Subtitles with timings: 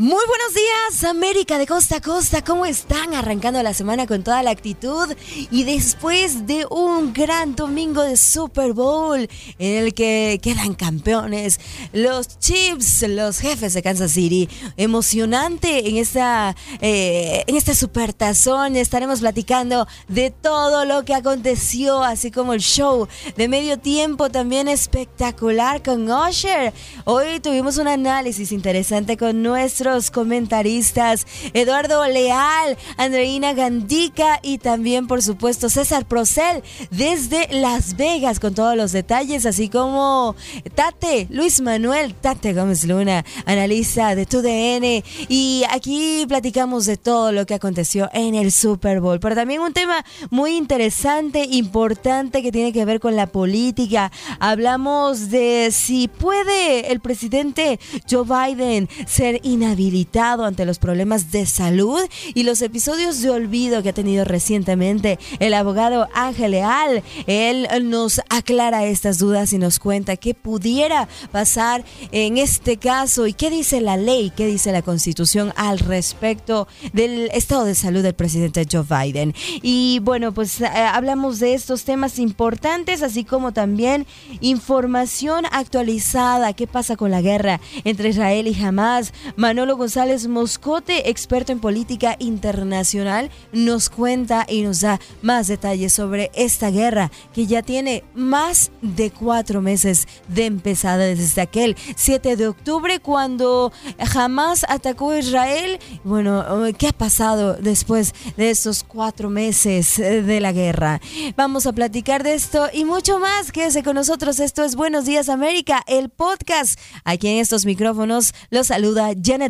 [0.00, 2.42] Muy buenos días, América de costa a costa.
[2.42, 3.12] ¿Cómo están?
[3.12, 5.14] Arrancando la semana con toda la actitud
[5.50, 9.28] y después de un gran domingo de Super Bowl
[9.58, 11.60] en el que quedan campeones
[11.92, 14.48] los Chiefs, los jefes de Kansas City.
[14.78, 18.76] Emocionante en esta eh, en este Super Tazón.
[18.76, 23.06] Estaremos platicando de todo lo que aconteció, así como el show
[23.36, 26.72] de medio tiempo también espectacular con Usher.
[27.04, 29.42] Hoy tuvimos un análisis interesante con
[29.90, 38.38] nuestros comentaristas Eduardo Leal, Andreina Gandica y también por supuesto César Procel desde Las Vegas
[38.38, 40.36] con todos los detalles, así como
[40.74, 47.46] Tate, Luis Manuel Tate Gómez Luna, analista de TUDN y aquí platicamos de todo lo
[47.46, 52.72] que aconteció en el Super Bowl, pero también un tema muy interesante, importante que tiene
[52.72, 54.12] que ver con la política.
[54.38, 59.79] Hablamos de si puede el presidente Joe Biden ser inhabilitado
[60.20, 62.00] ante los problemas de salud
[62.34, 67.02] y los episodios de olvido que ha tenido recientemente el abogado Ángel Leal.
[67.26, 73.32] Él nos aclara estas dudas y nos cuenta qué pudiera pasar en este caso y
[73.32, 78.14] qué dice la ley, qué dice la constitución al respecto del estado de salud del
[78.14, 79.34] presidente Joe Biden.
[79.62, 84.06] Y bueno, pues eh, hablamos de estos temas importantes, así como también
[84.40, 89.14] información actualizada, qué pasa con la guerra entre Israel y Hamas.
[89.36, 96.30] Manolo González Moscote, experto en política internacional, nos cuenta y nos da más detalles sobre
[96.34, 102.48] esta guerra que ya tiene más de cuatro meses de empezada desde aquel 7 de
[102.48, 105.78] octubre cuando jamás atacó Israel.
[106.04, 106.44] Bueno,
[106.78, 111.00] ¿qué ha pasado después de estos cuatro meses de la guerra?
[111.36, 113.52] Vamos a platicar de esto y mucho más.
[113.52, 114.40] Quédese con nosotros.
[114.40, 116.78] Esto es Buenos Días América, el podcast.
[117.04, 119.49] Aquí en estos micrófonos los saluda Janet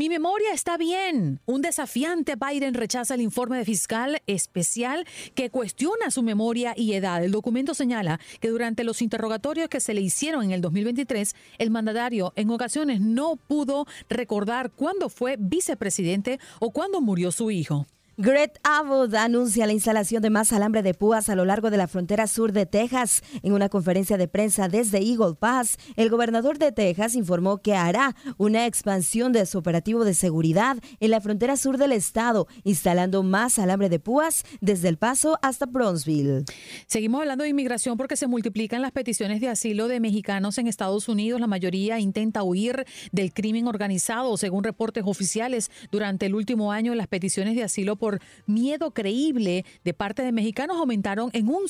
[0.00, 1.40] Mi memoria está bien.
[1.44, 7.22] Un desafiante Biden rechaza el informe de fiscal especial que cuestiona su memoria y edad.
[7.22, 11.70] El documento señala que durante los interrogatorios que se le hicieron en el 2023, el
[11.70, 17.86] mandatario en ocasiones no pudo recordar cuándo fue vicepresidente o cuándo murió su hijo.
[18.22, 21.88] Greg Abbott anuncia la instalación de más alambre de púas a lo largo de la
[21.88, 23.22] frontera sur de Texas.
[23.42, 28.14] En una conferencia de prensa desde Eagle Pass, el gobernador de Texas informó que hará
[28.36, 33.58] una expansión de su operativo de seguridad en la frontera sur del estado, instalando más
[33.58, 36.44] alambre de púas desde El Paso hasta Bronzeville.
[36.88, 41.08] Seguimos hablando de inmigración porque se multiplican las peticiones de asilo de mexicanos en Estados
[41.08, 41.40] Unidos.
[41.40, 45.70] La mayoría intenta huir del crimen organizado, según reportes oficiales.
[45.90, 48.09] Durante el último año, las peticiones de asilo por
[48.46, 51.66] miedo creíble de parte de mexicanos aumentaron en un,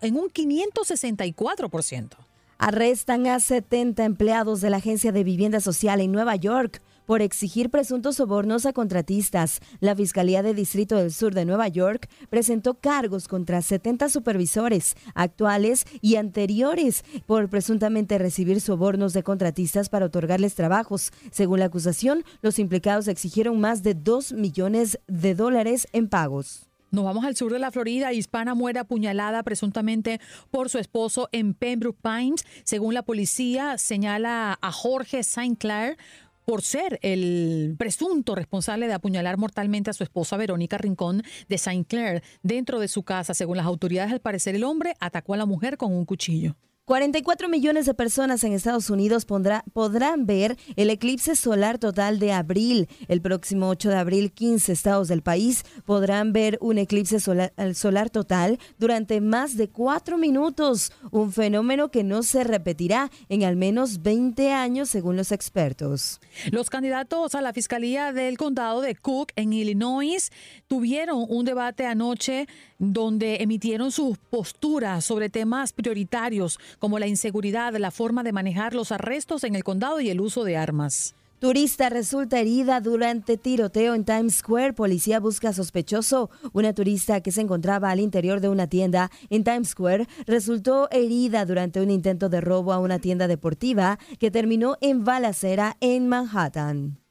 [0.00, 2.10] en un 564%.
[2.58, 6.80] Arrestan a 70 empleados de la Agencia de Vivienda Social en Nueva York
[7.12, 9.60] por exigir presuntos sobornos a contratistas.
[9.80, 15.84] La Fiscalía de Distrito del Sur de Nueva York presentó cargos contra 70 supervisores actuales
[16.00, 21.12] y anteriores por presuntamente recibir sobornos de contratistas para otorgarles trabajos.
[21.30, 26.70] Según la acusación, los implicados exigieron más de 2 millones de dólares en pagos.
[26.92, 28.12] Nos vamos al sur de la Florida.
[28.12, 30.18] Hispana muere apuñalada presuntamente
[30.50, 32.44] por su esposo en Pembroke Pines.
[32.64, 35.56] Según la policía, señala a Jorge St.
[35.56, 35.96] Clair
[36.44, 41.84] por ser el presunto responsable de apuñalar mortalmente a su esposa Verónica Rincón de St.
[41.84, 43.34] Clair dentro de su casa.
[43.34, 46.56] Según las autoridades, al parecer el hombre atacó a la mujer con un cuchillo.
[46.84, 52.88] 44 millones de personas en Estados Unidos podrán ver el eclipse solar total de abril.
[53.06, 58.58] El próximo 8 de abril, 15 estados del país podrán ver un eclipse solar, total
[58.78, 64.50] durante más de cuatro minutos, un fenómeno que no se repetirá en al menos 20
[64.50, 66.20] años, según los expertos.
[66.50, 70.32] Los candidatos a la Fiscalía del Condado de Cook en Illinois
[70.66, 72.48] tuvieron un debate anoche
[72.80, 78.92] donde emitieron sus posturas sobre temas prioritarios como la inseguridad, la forma de manejar los
[78.92, 81.14] arrestos en el condado y el uso de armas.
[81.42, 84.74] Turista resulta herida durante tiroteo en Times Square.
[84.74, 86.30] Policía busca sospechoso.
[86.52, 91.44] Una turista que se encontraba al interior de una tienda en Times Square resultó herida
[91.44, 97.01] durante un intento de robo a una tienda deportiva que terminó en balacera en Manhattan.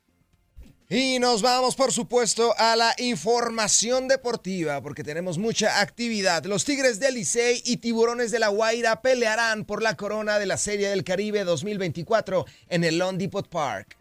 [0.93, 6.43] Y nos vamos, por supuesto, a la información deportiva, porque tenemos mucha actividad.
[6.43, 10.57] Los Tigres del Licey y Tiburones de la Guaira pelearán por la corona de la
[10.57, 13.95] Serie del Caribe 2024 en el Lone Depot Park.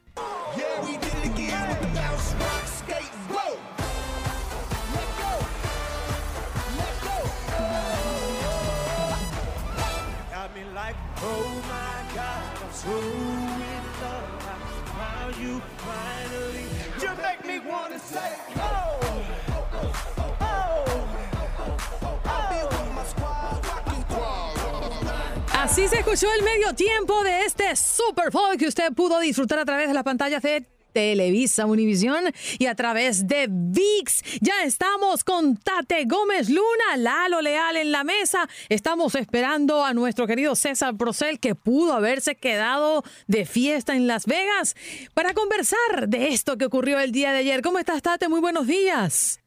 [25.71, 29.65] Así se escuchó el medio tiempo de este Super Bowl que usted pudo disfrutar a
[29.65, 32.25] través de las pantallas de Televisa Univisión
[32.59, 34.41] y a través de VIX.
[34.41, 38.49] Ya estamos con Tate Gómez Luna, Lalo Leal en la mesa.
[38.69, 44.27] Estamos esperando a nuestro querido César Procel, que pudo haberse quedado de fiesta en Las
[44.27, 44.75] Vegas,
[45.15, 47.63] para conversar de esto que ocurrió el día de ayer.
[47.63, 48.29] ¿Cómo estás, Tate?
[48.29, 49.39] Muy buenos días.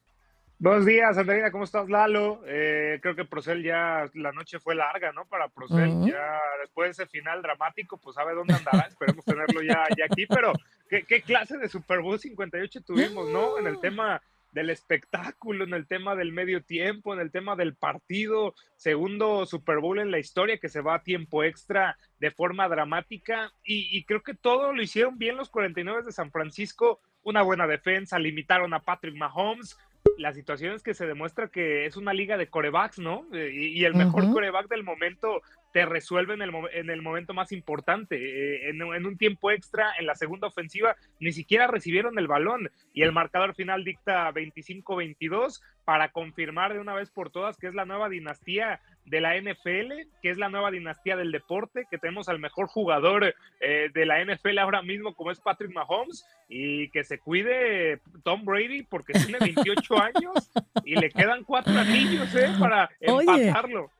[0.58, 2.40] Buenos días, Andreina, ¿cómo estás, Lalo?
[2.46, 5.26] Eh, creo que Procel ya, la noche fue larga, ¿no?
[5.26, 9.84] Para Procel, ya después de ese final dramático, pues sabe dónde andará, esperemos tenerlo ya,
[9.96, 10.52] ya aquí, pero
[10.88, 13.58] ¿qué, ¿qué, clase de Super Bowl 58 tuvimos, ¿no?
[13.58, 14.22] En el tema
[14.52, 19.80] del espectáculo, en el tema del medio tiempo, en el tema del partido, segundo Super
[19.80, 24.04] Bowl en la historia que se va a tiempo extra de forma dramática y, y
[24.04, 28.72] creo que todo lo hicieron bien los 49 de San Francisco, una buena defensa, limitaron
[28.74, 29.76] a Patrick Mahomes,
[30.18, 33.26] la situación es que se demuestra que es una liga de corebacks, ¿no?
[33.32, 35.42] Eh, y, el mejor coreback del momento
[35.72, 38.16] te resuelve en el, en el momento más importante.
[38.16, 42.70] Eh, en, en, un tiempo extra, en la segunda ofensiva, ni siquiera recibieron el balón
[42.92, 47.74] y el marcador final dicta 25-22 para confirmar de una vez por todas que es
[47.74, 52.28] la nueva dinastía de la NFL, que es la nueva dinastía del deporte, que tenemos
[52.28, 57.04] al mejor jugador eh, de la NFL ahora mismo como es Patrick Mahomes y que
[57.04, 60.50] se cuide Tom Brady porque tiene 28 años
[60.84, 62.50] y le quedan cuatro anillos ¿eh?
[62.58, 63.90] para empatarlo.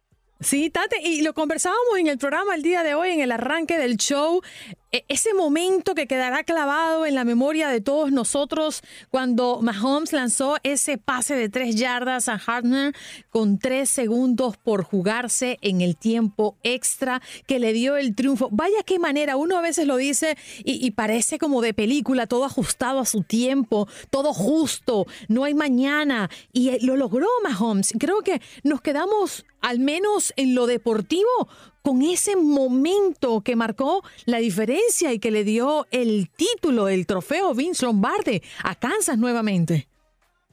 [0.41, 3.79] Sí, Tate, y lo conversábamos en el programa el día de hoy, en el arranque
[3.79, 4.43] del show.
[4.95, 10.55] E, ese momento que quedará clavado en la memoria de todos nosotros cuando Mahomes lanzó
[10.63, 12.95] ese pase de tres yardas a Hartner
[13.29, 18.51] con tres segundos por jugarse en el tiempo extra que le dio el triunfo.
[18.53, 22.45] Vaya qué manera, uno a veces lo dice y, y parece como de película, todo
[22.45, 26.31] ajustado a su tiempo, todo justo, no hay mañana.
[26.53, 27.93] Y eh, lo logró Mahomes.
[27.99, 31.49] Creo que nos quedamos, al menos en lo deportivo,
[31.85, 37.55] con ese momento que marcó la diferencia y que le dio el título, el trofeo
[37.55, 39.87] Vince Lombardi a Kansas nuevamente.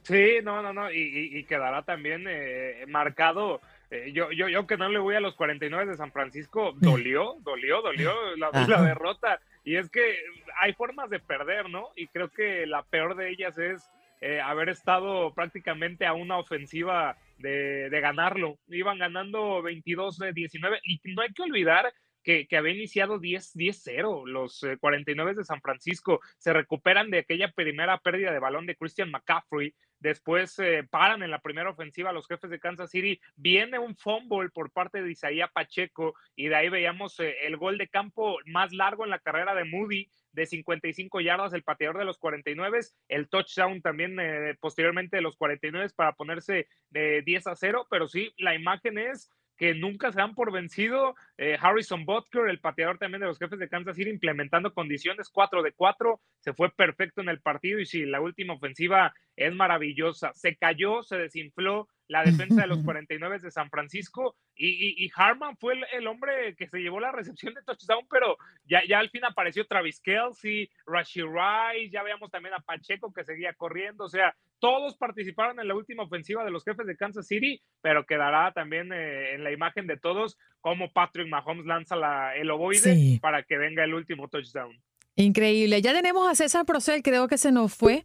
[0.02, 3.62] Sí, no, no, no, y, quedará también eh, marcado.
[3.90, 7.36] Eh, yo, yo, yo que no le voy a los 49 de San Francisco, dolió,
[7.40, 9.40] dolió, dolió la, la derrota.
[9.64, 10.18] Y es que
[10.60, 11.88] hay formas de perder, ¿no?
[11.96, 13.90] Y creo que la peor de ellas es
[14.24, 18.56] eh, haber estado prácticamente a una ofensiva de, ganarlo.
[18.68, 24.64] Iban ganando 22 de 19 y no hay que olvidar que, había iniciado 10-0 los
[24.78, 26.20] 49 eh, de San Francisco.
[26.38, 29.74] Se recuperan de aquella primera pérdida de balón de Christian McCaffrey.
[30.02, 33.20] Después eh, paran en la primera ofensiva los jefes de Kansas City.
[33.36, 37.86] Viene un fumble por parte de Isaías Pacheco y de ahí veíamos el gol de
[37.86, 42.18] campo más largo en la carrera de Moody de 55 yardas, el pateador de los
[42.18, 47.86] 49, el touchdown también eh, posteriormente de los 49 para ponerse de 10 a 0,
[47.88, 51.14] pero sí, la imagen es que nunca se dan por vencido.
[51.38, 55.62] Eh, Harrison Butker, el pateador también de los jefes de Kansas City, implementando condiciones 4
[55.62, 60.32] de 4, se fue perfecto en el partido y sí, la última ofensiva es maravillosa.
[60.34, 65.74] Se cayó, se desinfló la defensa de los 49 de San Francisco y, Harman fue
[65.92, 69.66] el, hombre que se llevó la recepción de touchdown, pero ya, ya al fin apareció
[69.66, 74.96] Travis Kelsey, Rashi Rice, ya veíamos también a Pacheco que seguía corriendo, o sea, todos
[74.96, 79.34] participaron en la última ofensiva de los jefes de Kansas City, pero quedará también eh,
[79.34, 83.84] en la imagen de todos cómo Patrick Mahomes lanza la, el ovoide para que venga
[83.84, 84.78] el último touchdown.
[85.16, 85.80] Increíble.
[85.82, 88.04] Ya tenemos a César Procel, creo que se nos fue.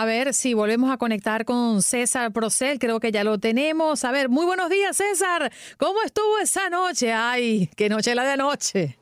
[0.00, 4.04] A ver si volvemos a conectar con César Procel, creo que ya lo tenemos.
[4.04, 5.52] A ver, muy buenos días, César.
[5.76, 7.12] ¿Cómo estuvo esa noche?
[7.12, 8.96] Ay, qué noche la de anoche.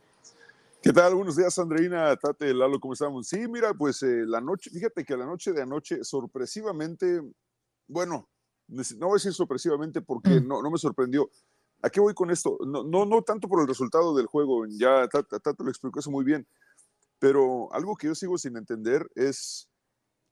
[0.82, 1.14] ¿Qué tal?
[1.14, 3.28] Buenos días, Andreina, Tate, Lalo, ¿cómo estamos?
[3.28, 7.20] Sí, mira, pues eh, la noche, fíjate que la noche de anoche, sorpresivamente,
[7.86, 8.30] bueno,
[8.66, 10.48] no voy a decir sorpresivamente porque mm.
[10.48, 11.28] no, no me sorprendió.
[11.82, 12.56] ¿A qué voy con esto?
[12.66, 16.24] No, no, no tanto por el resultado del juego, ya Tate lo explicó eso muy
[16.24, 16.48] bien,
[17.18, 19.68] pero algo que yo sigo sin entender es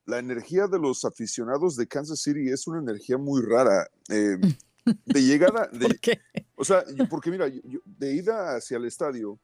[0.06, 3.88] la energía de los aficionados de Kansas City es una energía muy rara.
[4.08, 4.36] Eh,
[5.06, 5.98] de llegada, de,
[6.56, 9.38] o sea, porque mira, de ida hacia el estadio,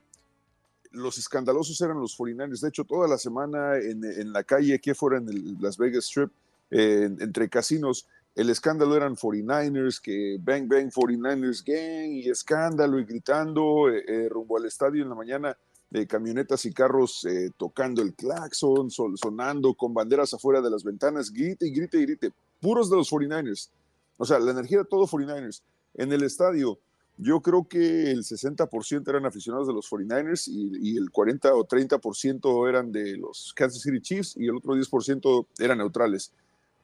[0.90, 2.60] los escandalosos eran los 49ers.
[2.60, 6.30] De hecho, toda la semana en, la calle, aquí afuera en el Las Vegas Strip,
[6.70, 13.90] entre casinos, el escándalo eran 49ers, que bang, bang, 49ers gang, y escándalo, y gritando
[13.90, 15.56] eh, eh, rumbo al estadio en la mañana
[15.90, 21.32] de camionetas y carros eh, tocando el claxon, sonando con banderas afuera de las ventanas,
[21.32, 23.70] grite y grite y grite, puros de los 49ers.
[24.16, 25.62] O sea, la energía de todo 49ers.
[25.94, 26.78] En el estadio,
[27.16, 31.66] yo creo que el 60% eran aficionados de los 49ers y, y, el 40 o
[31.66, 36.32] 30% eran de los Kansas City Chiefs y el otro 10% eran neutrales.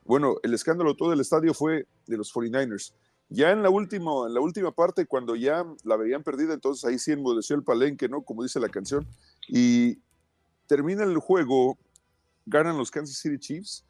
[0.04, 2.92] Bueno, el escándalo todo el estadio fue de los 49ers.
[3.28, 6.98] Ya en la, última, en la última parte, cuando ya la veían perdida, entonces ahí
[6.98, 8.22] sí enmudeció el palenque, ¿no?
[8.22, 9.06] Como dice la canción.
[9.48, 9.98] Y
[10.66, 11.76] termina el juego,
[12.44, 13.84] ganan los Kansas City Chiefs.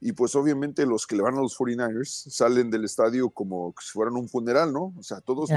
[0.00, 3.92] Y pues obviamente los que le van a los 49ers salen del estadio como si
[3.92, 4.92] fueran un funeral, ¿no?
[4.98, 5.48] O sea, todos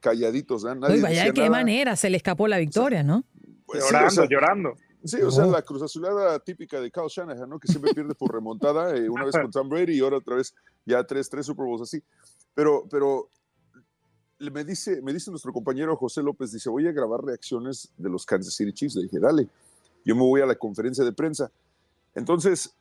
[0.00, 0.74] calladitos, ¿no?
[0.74, 3.24] Nadie vaya de qué manera se le escapó la victoria, ¿no?
[3.64, 4.76] Pues llorando, llorando.
[5.04, 7.58] Sí, o sea, la cruz azulada típica de Kyle Shanahan, ¿no?
[7.58, 10.54] Que siempre pierde por remontada, eh, una vez con Tom Brady y ahora otra vez
[10.84, 12.02] ya tres, tres Super Bowls así.
[12.54, 13.28] Pero, pero
[14.38, 18.24] me dice, me dice nuestro compañero José López, dice, voy a grabar reacciones de los
[18.24, 18.94] Kansas City Chiefs.
[18.94, 19.48] Le dije, dale,
[20.04, 21.50] yo me voy a la conferencia de prensa.
[22.14, 22.72] Entonces,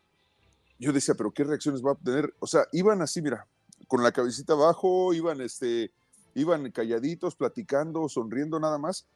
[0.78, 2.34] yo decía, pero ¿qué reacciones va a tener?
[2.40, 3.48] O sea, iban así, mira,
[3.88, 5.92] con la cabecita abajo, iban, este,
[6.36, 9.08] iban calladitos, platicando, sonriendo nada más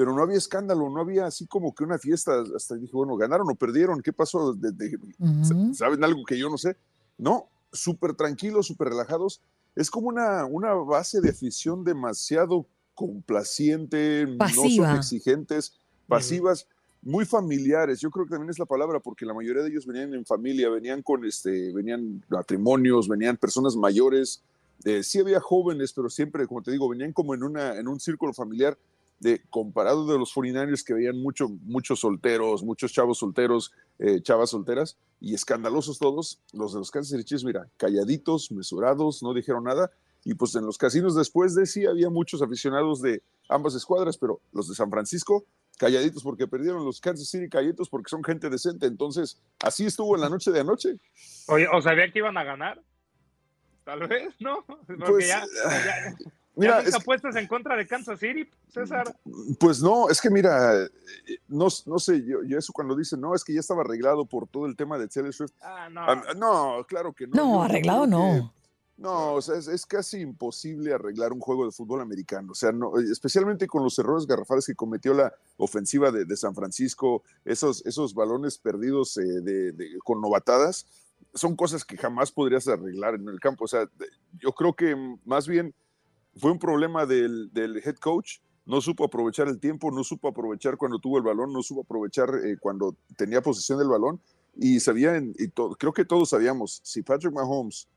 [0.00, 3.46] pero no había escándalo, no había así como que una fiesta, hasta dije, bueno, ganaron
[3.50, 4.56] o perdieron, ¿qué pasó?
[5.74, 6.74] ¿Saben algo que yo no sé?
[7.18, 9.42] No, súper tranquilos, súper relajados.
[9.76, 12.64] Es como una, una base de afición demasiado
[12.94, 15.74] complaciente, no son exigentes,
[16.08, 16.66] pasivas,
[17.02, 18.00] muy familiares.
[18.00, 20.70] Yo creo que también es la palabra, porque la mayoría de ellos venían en familia,
[20.70, 24.42] venían con este, venían matrimonios, venían personas mayores.
[24.82, 28.00] Eh, sí había jóvenes, pero siempre, como te digo, venían como en, una, en un
[28.00, 28.78] círculo familiar
[29.20, 34.50] de comparado de los 49ers que veían mucho, muchos solteros, muchos chavos solteros, eh, chavas
[34.50, 39.64] solteras y escandalosos todos, los de los Kansas City Chiefs, mira, calladitos, mesurados, no dijeron
[39.64, 39.90] nada.
[40.24, 44.40] Y pues en los casinos después de sí había muchos aficionados de ambas escuadras, pero
[44.52, 45.44] los de San Francisco
[45.78, 48.86] calladitos porque perdieron los Kansas City calladitos porque son gente decente.
[48.86, 50.96] Entonces, así estuvo en la noche de anoche.
[51.48, 52.82] Oye, ¿o sabía que iban a ganar?
[53.84, 54.62] Tal vez, ¿no?
[54.66, 56.16] Porque pues, ya, ya,
[56.60, 59.16] Mira, apuestas en contra de Kansas City, César?
[59.58, 60.86] Pues no, es que mira,
[61.48, 64.66] no, no sé, yo, eso cuando dicen, no, es que ya estaba arreglado por todo
[64.66, 65.52] el tema de Taylor Swift.
[65.62, 66.34] Ah, no.
[66.34, 67.34] no, claro que no.
[67.34, 68.52] No, arreglado no.
[68.98, 72.52] no, o sea, es, casi imposible arreglar un juego de fútbol americano.
[72.52, 77.22] O sea, no, especialmente con los errores garrafales que cometió la ofensiva de, San Francisco,
[77.44, 79.72] esos, esos balones perdidos eh,
[80.04, 80.86] con novatadas,
[81.34, 83.64] son cosas que jamás podrías arreglar en el campo.
[83.64, 83.88] O sea,
[84.38, 85.74] yo creo que más bien
[86.36, 87.50] fue un problema del,
[87.84, 91.62] head coach, no supo aprovechar el tiempo, no supo aprovechar cuando tuvo el balón, no
[91.62, 94.20] supo aprovechar eh, cuando tenía posesión del balón
[94.56, 95.34] y sabían,
[95.78, 97.88] creo que todos sabíamos, si Patrick Mahomes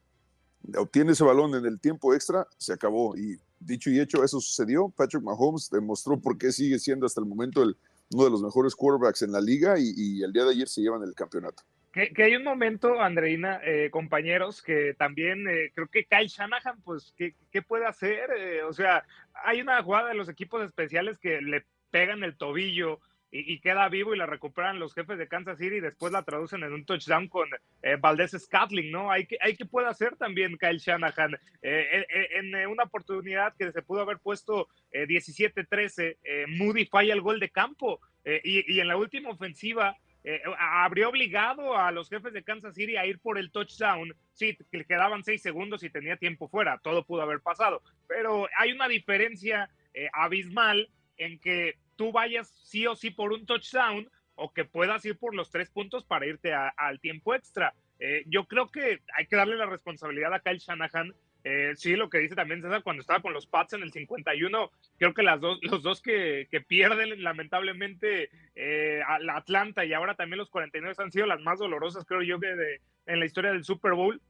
[0.78, 3.18] obtiene ese balón en el tiempo extra, se acabó.
[3.18, 4.90] Y dicho y hecho, eso sucedió.
[4.90, 9.24] Patrick Mahomes demostró por qué sigue siendo hasta el momento uno de los mejores quarterbacks
[9.24, 11.63] en la liga y, y el día de ayer se llevan el campeonato.
[11.94, 17.14] Que, hay un momento, Andreina, eh, compañeros, que también eh, creo que Kyle Shanahan, pues,
[17.16, 18.32] ¿qué, qué puede hacer?
[18.36, 19.06] Eh, o sea,
[19.46, 24.14] hay una jugada de los equipos especiales que le pegan el tobillo y, queda vivo
[24.14, 27.28] y la recuperan los jefes de Kansas City y después la traducen en un touchdown
[27.28, 27.48] con
[27.82, 29.12] eh, Valdés Scatling, ¿no?
[29.12, 33.82] Hay que, hay que puede hacer también Kyle Shanahan eh, en, una oportunidad que se
[33.82, 36.18] pudo haber puesto 17-13,
[36.58, 41.77] Moody falla el gol de campo y, y en la última ofensiva eh, habría obligado
[41.77, 44.15] a los jefes de Kansas City a ir por el touchdown.
[44.34, 47.82] Sí, le quedaban seis segundos y tenía tiempo fuera, todo pudo haber pasado.
[48.08, 53.46] Pero hay una diferencia eh, abismal en que tú vayas sí o sí por un
[53.46, 57.74] touchdown o que puedas ir por los tres puntos para irte al tiempo extra.
[58.00, 61.13] Eh, yo creo que hay que darle la responsabilidad a Kyle Shanahan
[61.44, 64.72] eh, sí, lo que dice también César, cuando estaba con los Pats en el 51,
[64.98, 70.16] creo que las dos, los dos que, pierden lamentablemente eh, a la Atlanta y ahora
[70.16, 73.66] también los 49 han sido las más dolorosas, creo yo, que en la historia del
[73.66, 74.22] Super Bowl.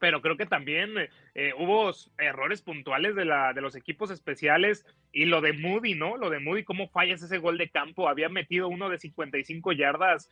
[0.00, 0.90] Pero creo que también
[1.36, 6.16] eh, hubo errores puntuales de, la, de los equipos especiales y lo de Moody, ¿no?
[6.16, 10.28] Lo de Moody, cómo fallas ese gol de campo, había metido uno de 55 yardas,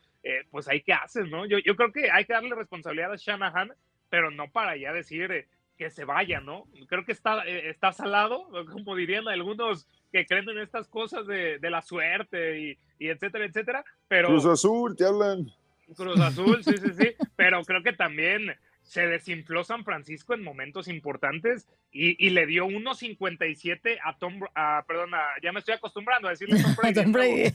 [0.50, 1.46] pues ahí qué haces, ¿no?
[1.46, 3.72] Yo, yo creo que hay que darle responsabilidad a Shanahan,
[4.08, 5.46] pero no para ya decir
[5.80, 6.66] que se vaya, ¿no?
[6.88, 11.58] Creo que está, eh, está salado, como dirían algunos que creen en estas cosas de,
[11.62, 13.84] la suerte y, etcétera, etcétera.
[14.06, 15.50] Pero, Cruz Azul, te hablan.
[15.96, 17.14] Cruz Azul, sí, sí, sí.
[17.36, 23.98] pero creo que también se desinfló San Francisco en momentos importantes y, le dio 1.57
[24.04, 26.94] a Tom, a, perdón, ya me estoy acostumbrando a decirle Tom Brady.
[26.94, 27.54] Tom Brady.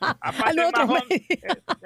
[0.00, 1.38] a Patrick Mahomes, eh,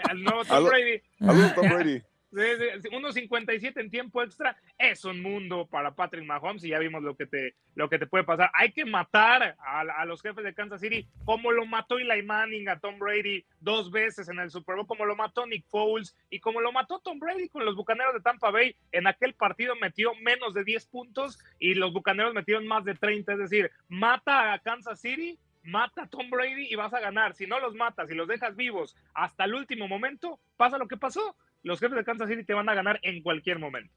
[0.08, 1.02] al nuevo Tom Brady.
[1.20, 2.02] Al Tom Brady.
[2.32, 7.26] 1.57 en tiempo extra es un mundo para Patrick Mahomes y ya vimos lo que
[7.26, 8.50] te, lo que te puede pasar.
[8.54, 12.78] Hay que matar a, los jefes de Kansas City como lo mató Eli Manning a
[12.78, 16.60] Tom Brady dos veces en el Super Bowl, como lo mató Nick Foles y como
[16.60, 18.76] lo mató Tom Brady con los Bucaneros de Tampa Bay.
[18.92, 23.32] En aquel partido metió menos de 10 puntos y los Bucaneros metieron más de 30.
[23.32, 27.34] Es decir, mata a Kansas City mata a Tom Brady y vas a ganar.
[27.34, 30.96] Si no los matas y los dejas vivos hasta el último momento, pasa lo que
[30.96, 33.92] pasó los jefes de Kansas City te van a ganar en cualquier momento.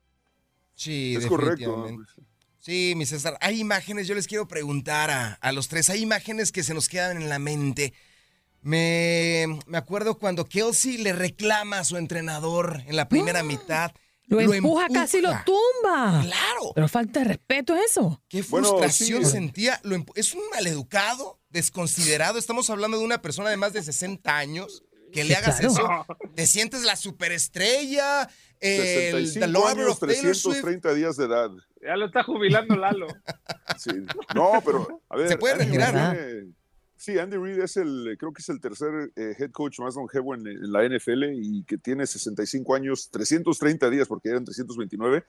[0.74, 1.88] Sí, es correcto.
[2.60, 6.64] Sí, mi César, hay imágenes, yo les quiero preguntar a, los tres, hay imágenes que
[6.64, 7.94] se nos quedan en la mente.
[8.62, 13.44] Me, me acuerdo cuando Kelsey le reclama a su entrenador en la primera ¡Ah!
[13.44, 13.92] mitad.
[14.28, 16.22] Lo, empuja, casi lo tumba.
[16.24, 16.72] Claro.
[16.74, 18.22] Pero falta de respeto eso.
[18.30, 19.80] Qué frustración sentía.
[19.84, 22.40] Lo es un maleducado, desconsiderado.
[22.40, 26.46] Estamos hablando de una persona de más de 60 años que le hagas eso, te
[26.48, 31.50] sientes la superestrella, el the lover of 330 días de edad.
[31.82, 33.08] Ya lo está jubilando Lalo.
[33.78, 33.92] sí.
[34.36, 35.30] No, pero a ver.
[35.30, 36.16] Se puede retirar.
[36.96, 40.36] sí, Andy Reid es el, creo que es el tercer eh, head coach más longevo
[40.36, 45.24] en, en, la NFL y que tiene 65 años, 330 días, porque eran 329.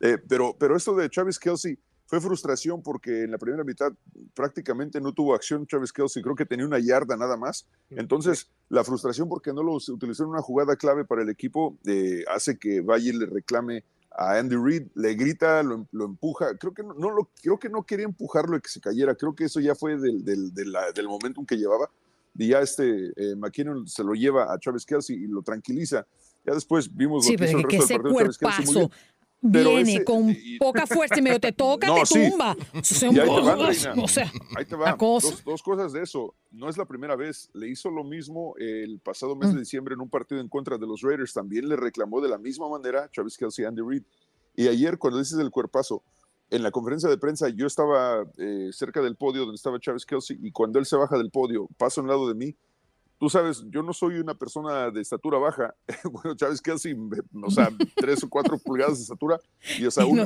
[0.00, 3.92] Eh, pero, pero esto de Travis Kelsey, fue frustración porque en la primera mitad
[4.34, 7.66] prácticamente no tuvo acción Travis Kelsey, creo que tenía una yarda nada más.
[7.90, 12.24] Entonces, la frustración porque no lo utilizó en una jugada clave para el equipo eh,
[12.32, 13.84] hace que Valle le reclame
[14.16, 16.56] a Andy Reid, le grita, lo, empuja.
[16.56, 19.14] Creo que no, lo, creo que no quería empujarlo y que se cayera.
[19.14, 21.90] Creo que eso ya fue del, del, del, momento en que llevaba.
[22.38, 26.06] Y ya este eh, McKinnon se lo lleva a Travis Kelsey y lo tranquiliza.
[26.46, 28.72] Ya después vimos lo que hizo el resto del partido.
[28.72, 28.90] Travis
[29.50, 32.56] Viene con poca fuerza y medio te toca, te tumba.
[32.74, 36.34] O sea, ahí te va, Dos, cosas de eso.
[36.50, 37.50] No es la primera vez.
[37.52, 39.58] Le hizo lo mismo el pasado mes de mm.
[39.58, 41.32] diciembre en un partido en contra de los Raiders.
[41.32, 44.02] También le reclamó de la misma manera Travis Kelsey y Andy Reid.
[44.56, 46.02] Y ayer, cuando dices del cuerpazo,
[46.50, 50.38] en la conferencia de prensa, yo estaba eh, cerca del podio donde estaba Travis Kelsey
[50.40, 52.56] y cuando él se baja del podio, pasa a un lado de mí
[53.18, 55.74] tú sabes, yo no soy una persona de estatura baja.
[56.10, 56.94] bueno, Chávez Kelsey,
[57.42, 59.40] o sea, tres o cuatro pulgadas de estatura.
[59.78, 60.24] Y, o sea, un,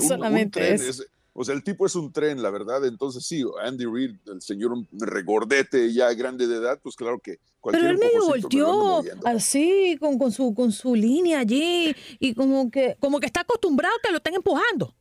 [0.51, 1.07] tren es...
[1.33, 2.85] o sea, el tipo es un tren, la verdad.
[2.87, 7.83] Entonces, sí, Andy Reid, el señor regordete ya grande de edad, pues claro que cualquier
[7.83, 12.97] Pero él medio volteó así, con, con, su, con su línea allí, y como que,
[13.01, 14.95] como que está acostumbrado a que lo estén empujando.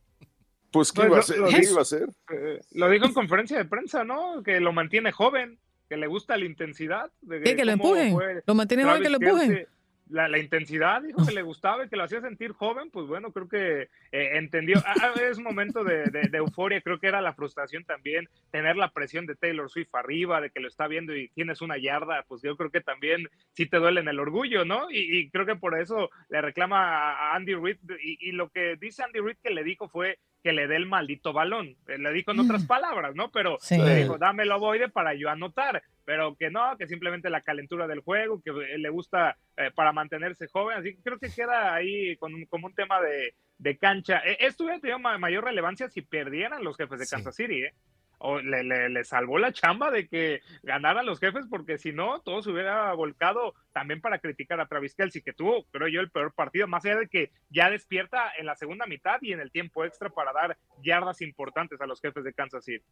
[0.72, 1.60] Pues, ¿qué, pues, iba, a hacer?
[1.60, 2.08] ¿qué iba a hacer?
[2.32, 4.44] Eh, lo dijo en conferencia de prensa, ¿no?
[4.44, 5.58] Que lo mantiene joven
[5.90, 7.10] que le gusta la intensidad.
[7.20, 8.16] De, que lo empujen?
[8.46, 9.66] ¿Lo mantiene que lo empujen?
[10.10, 13.32] La, la, intensidad, dijo que le gustaba y que lo hacía sentir joven, pues bueno,
[13.32, 14.76] creo que eh, entendió.
[14.84, 18.76] Ah, ah, es un momento de, de, euforia, creo que era la frustración también, tener
[18.76, 22.24] la presión de Taylor Swift arriba, de que lo está viendo y tienes una yarda,
[22.26, 24.90] pues yo creo que también sí te duele en el orgullo, ¿no?
[24.90, 29.02] Y, creo que por eso le reclama a Andy Reid y, y, lo que dice
[29.02, 31.76] Andy Reid que le dijo fue que le dé el maldito balón.
[31.86, 32.66] Eh, le dijo en otras mm.
[32.66, 33.30] palabras, ¿no?
[33.30, 35.82] Pero le dijo, dame el ovoide para yo anotar.
[36.04, 40.48] Pero que no, que simplemente la calentura del juego, que le gusta eh, para mantenerse
[40.48, 40.78] joven.
[40.78, 43.34] Así que creo que queda ahí con, como un tema de,
[43.78, 44.18] cancha.
[44.24, 47.74] E, esto hubiera tenido mayor relevancia si perdieran los jefes de Kansas City, ¿eh?
[48.22, 52.42] o le, le, salvó la chamba de que ganaran los jefes, porque si no, todo
[52.42, 56.34] se hubiera volcado también para criticar a Travis Kelsey, que tuvo, creo yo, el peor
[56.34, 59.86] partido, más allá de que ya despierta en la segunda mitad y en el tiempo
[59.86, 62.84] extra para dar yardas importantes a los jefes de Kansas City.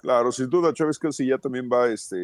[0.00, 2.16] Claro, sin duda, Chávez Kelsey ya también va, este,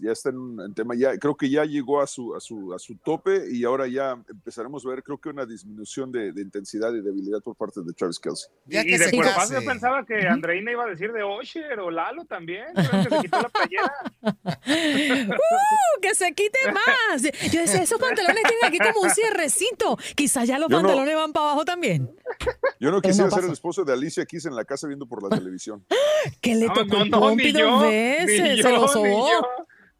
[0.00, 2.78] ya está en un tema, ya creo que ya llegó a su, a su, a
[2.78, 7.00] su tope y ahora ya empezaremos a ver, creo que una disminución de, intensidad y
[7.00, 8.50] debilidad por parte de Travis Kelsey.
[8.66, 12.66] y, de cuerpazo yo pensaba que Andreina iba a decir de Osher o Lalo también,
[12.74, 13.92] que se quitó la playera.
[15.32, 16.00] ¡Uh!
[16.00, 17.22] ¡Que se quite más!
[17.22, 19.96] Yo decía, esos pantalones tienen aquí como un cierrecito.
[20.14, 22.14] Quizás ya los pantalones van para abajo también.
[22.80, 25.28] Yo no quisiera ser el esposo de Alicia Keys en la casa viendo por la
[25.36, 25.84] televisión.
[26.40, 28.62] ¿Qué le tocó el pompi dos veces?
[28.62, 29.28] Se lo sobó.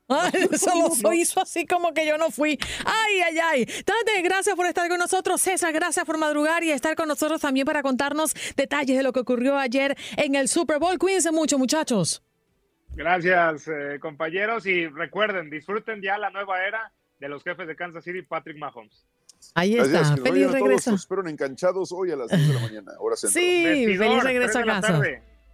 [0.09, 0.71] Ay, eso
[1.03, 2.59] lo hizo así como que yo no fui.
[2.85, 3.67] Ay, ay, ay.
[3.67, 5.41] Tate, gracias por estar con nosotros.
[5.41, 9.21] César, gracias por madrugar y estar con nosotros también para contarnos detalles de lo que
[9.21, 10.99] ocurrió ayer en el Super Bowl.
[10.99, 12.23] Cuídense mucho, muchachos.
[12.95, 14.67] Gracias, eh, compañeros.
[14.67, 19.07] Y recuerden, disfruten ya la nueva era de los jefes de Kansas City, Patrick Mahomes.
[19.55, 20.17] Ahí está.
[20.17, 20.95] Feliz regreso.
[20.95, 23.41] Espero enganchados hoy a las 10 de la mañana, hora centro.
[23.41, 25.01] Sí, feliz regreso a casa.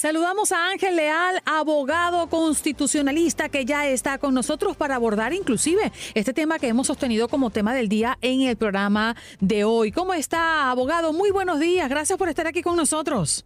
[0.00, 6.32] Saludamos a Ángel Leal, abogado constitucionalista que ya está con nosotros para abordar inclusive este
[6.32, 9.92] tema que hemos sostenido como tema del día en el programa de hoy.
[9.92, 11.12] ¿Cómo está, abogado?
[11.12, 11.90] Muy buenos días.
[11.90, 13.44] Gracias por estar aquí con nosotros.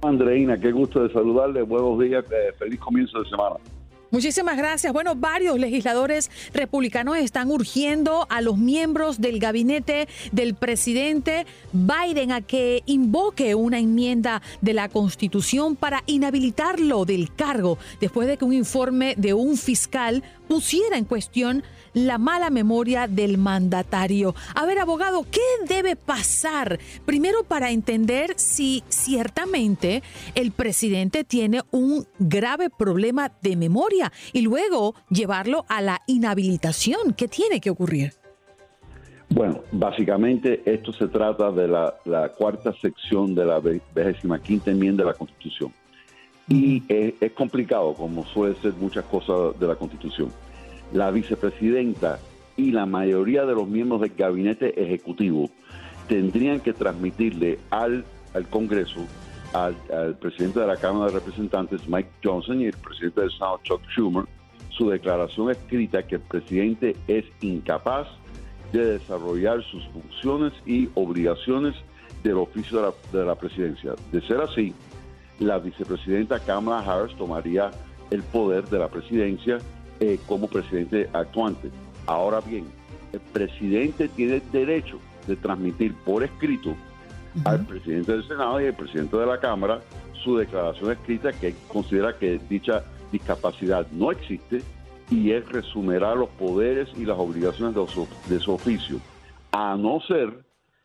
[0.00, 1.60] Andreina, qué gusto de saludarle.
[1.60, 2.24] Buenos días.
[2.30, 3.56] Eh, feliz comienzo de semana.
[4.10, 4.92] Muchísimas gracias.
[4.92, 12.40] Bueno, varios legisladores republicanos están urgiendo a los miembros del gabinete del presidente Biden a
[12.40, 18.52] que invoque una enmienda de la Constitución para inhabilitarlo del cargo después de que un
[18.52, 21.64] informe de un fiscal pusiera en cuestión
[21.96, 24.34] la mala memoria del mandatario.
[24.54, 26.78] A ver, abogado, ¿qué debe pasar?
[27.06, 30.02] Primero para entender si ciertamente
[30.34, 37.14] el presidente tiene un grave problema de memoria y luego llevarlo a la inhabilitación.
[37.16, 38.12] ¿Qué tiene que ocurrir?
[39.30, 41.94] Bueno, básicamente esto se trata de la,
[42.36, 45.72] cuarta sección de la vigésima quinta enmienda de la Constitución.
[46.46, 50.30] Y es complicado, como suele ser muchas cosas de la Constitución
[50.92, 52.18] la vicepresidenta
[52.56, 55.50] y la mayoría de los miembros del gabinete ejecutivo
[56.08, 59.00] tendrían que transmitirle al, al Congreso,
[59.52, 59.74] al,
[60.18, 64.24] presidente de la Cámara de Representantes, Mike Johnson, y el presidente del Senado, Chuck Schumer,
[64.70, 68.06] su declaración escrita que el presidente es incapaz
[68.72, 71.74] de desarrollar sus funciones y obligaciones
[72.22, 73.94] del oficio de la, de la presidencia.
[74.12, 74.74] De ser así,
[75.38, 77.70] la vicepresidenta Kamala Harris tomaría
[78.10, 79.58] el poder de la presidencia
[80.00, 81.70] eh, como presidente actuante.
[82.06, 82.66] Ahora bien,
[83.12, 86.74] el presidente tiene derecho de transmitir por escrito
[87.44, 89.80] al presidente del Senado y al presidente de la Cámara
[90.24, 94.62] su declaración escrita que considera que dicha discapacidad no existe
[95.10, 99.00] y él resumirá los poderes y las obligaciones de su, de su oficio,
[99.52, 100.44] a no ser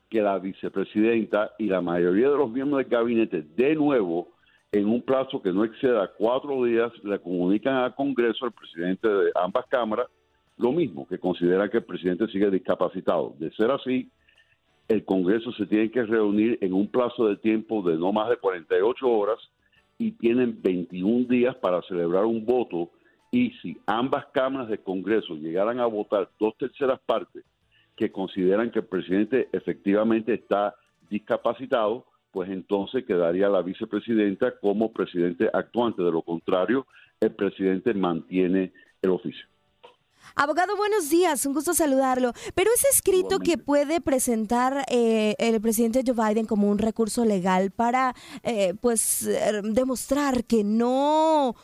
[0.10, 4.28] que la vicepresidenta y la mayoría de los miembros del gabinete de nuevo
[4.72, 9.32] en un plazo que no exceda cuatro días, le comunican al Congreso, al presidente de
[9.36, 10.08] ambas cámaras,
[10.58, 13.36] lo mismo, que considera que el presidente sigue discapacitado.
[13.38, 14.10] De ser así,
[14.88, 18.38] el Congreso se tiene que reunir en un plazo de tiempo de no más de
[18.38, 19.40] 48 horas
[19.98, 22.90] y tienen 21 días para celebrar un voto
[23.34, 27.46] Y si ambas cámaras de Congreso llegaran a votar dos terceras partes
[27.96, 30.76] que consideran que el presidente efectivamente está
[31.10, 36.02] discapacitado, pues entonces quedaría la vicepresidenta como presidente actuante.
[36.02, 36.88] De lo contrario,
[37.20, 39.51] el presidente mantiene el oficio.
[40.36, 42.34] Abogado, buenos días, un gusto saludarlo.
[42.56, 47.72] Pero ese escrito que puede presentar eh, el presidente Joe Biden como un recurso legal
[47.72, 51.56] para, eh, pues, eh, demostrar que no,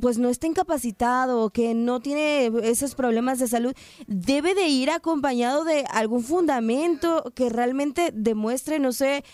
[0.00, 3.74] pues, no está incapacitado, que no tiene esos problemas de salud,
[4.06, 9.24] debe de ir acompañado de algún fundamento que realmente demuestre, no sé,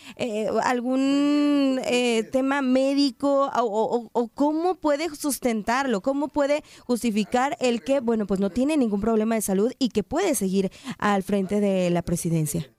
[0.64, 1.81] algún
[2.33, 8.50] tema médico o, o cómo puede sustentarlo, cómo puede justificar el que, bueno, pues no
[8.50, 12.70] tiene ningún problema de salud y que puede seguir al frente de la presidencia?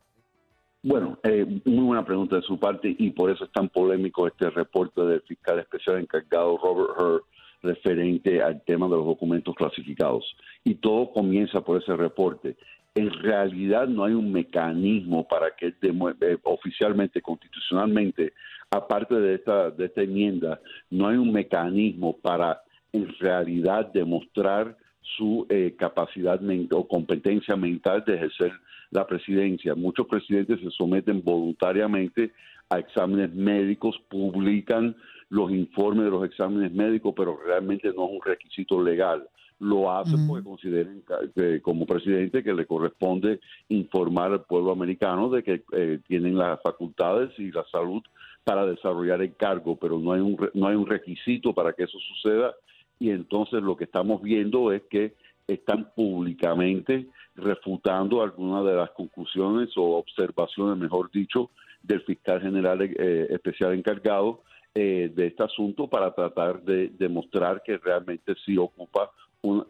[0.81, 4.49] Bueno, eh, muy buena pregunta de su parte y por eso es tan polémico este
[4.49, 7.23] reporte del fiscal especial encargado Robert Hur
[7.63, 10.25] referente al tema de los documentos clasificados.
[10.63, 12.57] Y todo comienza por ese reporte.
[12.93, 18.33] En realidad no hay un mecanismo para que eh, oficialmente, constitucionalmente,
[18.69, 22.61] aparte de esta, de esta enmienda, no hay un mecanismo para
[22.91, 24.77] en realidad demostrar
[25.17, 26.39] su eh, capacidad
[26.71, 28.51] o competencia mental de ejercer
[28.91, 29.75] la presidencia.
[29.75, 32.31] Muchos presidentes se someten voluntariamente
[32.69, 34.95] a exámenes médicos, publican
[35.29, 39.27] los informes de los exámenes médicos, pero realmente no es un requisito legal.
[39.59, 41.01] Lo hacen porque consideran
[41.35, 43.39] que, como presidente que le corresponde
[43.69, 48.03] informar al pueblo americano de que eh, tienen las facultades y la salud
[48.43, 51.97] para desarrollar el cargo, pero no hay un no hay un requisito para que eso
[51.99, 52.53] suceda
[52.99, 55.13] y entonces lo que estamos viendo es que
[55.47, 61.49] están públicamente refutando algunas de las conclusiones o observaciones, mejor dicho,
[61.81, 64.41] del fiscal general eh, especial encargado
[64.73, 69.11] eh, de este asunto para tratar de demostrar que realmente sí ocupa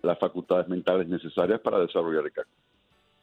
[0.04, 2.52] las facultades mentales necesarias para desarrollar el cargo.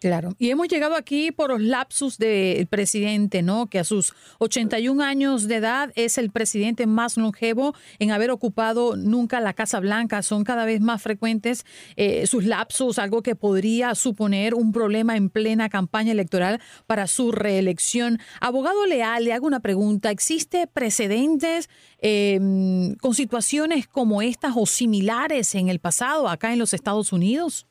[0.00, 3.66] Claro, y hemos llegado aquí por los lapsus del presidente, ¿no?
[3.66, 8.96] Que a sus 81 años de edad es el presidente más longevo en haber ocupado
[8.96, 10.22] nunca la Casa Blanca.
[10.22, 15.28] Son cada vez más frecuentes eh, sus lapsus, algo que podría suponer un problema en
[15.28, 18.20] plena campaña electoral para su reelección.
[18.40, 20.10] Abogado Leal, le hago una pregunta.
[20.10, 26.72] ¿Existe precedentes em, con situaciones como estas o similares en el pasado acá en los
[26.72, 27.66] Estados Unidos?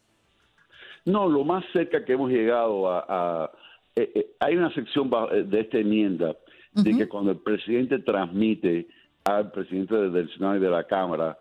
[1.09, 3.51] No, lo más cerca que hemos llegado a...
[3.95, 6.37] Eh, eh, hay una sección eh, de esta enmienda
[6.73, 8.87] de que cuando el presidente transmite
[9.25, 11.37] al presidente del Senado y de la Cámara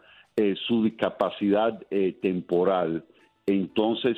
[0.66, 1.80] su discapacidad
[2.22, 3.04] temporal,
[3.52, 4.16] entonces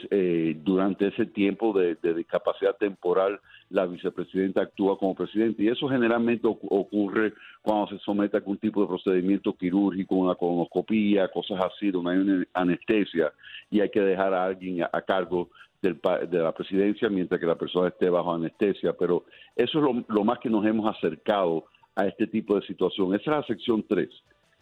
[0.65, 3.41] durante ese tiempo de, discapacidad temporal
[3.71, 8.81] la vicepresidenta actúa como presidente y eso generalmente ocurre cuando se somete a algún tipo
[8.81, 13.33] de procedimiento quirúrgico, una colonoscopía, cosas así, donde hay una anestesia
[13.71, 17.55] y hay que dejar a alguien a, cargo del, de la presidencia mientras que la
[17.55, 22.27] persona esté bajo anestesia, pero eso es lo, más que nos hemos acercado a este
[22.27, 23.15] tipo de situación.
[23.15, 24.09] Esa es la sección 3.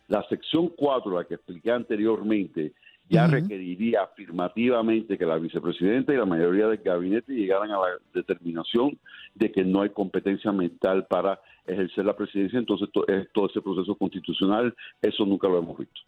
[0.09, 2.73] La sección 4, la que expliqué anteriormente,
[3.09, 8.99] ya requeriría afirmativamente que la vicepresidenta y la mayoría del gabinete llegaran a la determinación
[9.35, 12.89] de que no hay competencia mental para ejercer la presidencia, entonces
[13.33, 16.01] todo ese proceso constitucional, eso nunca lo hemos visto.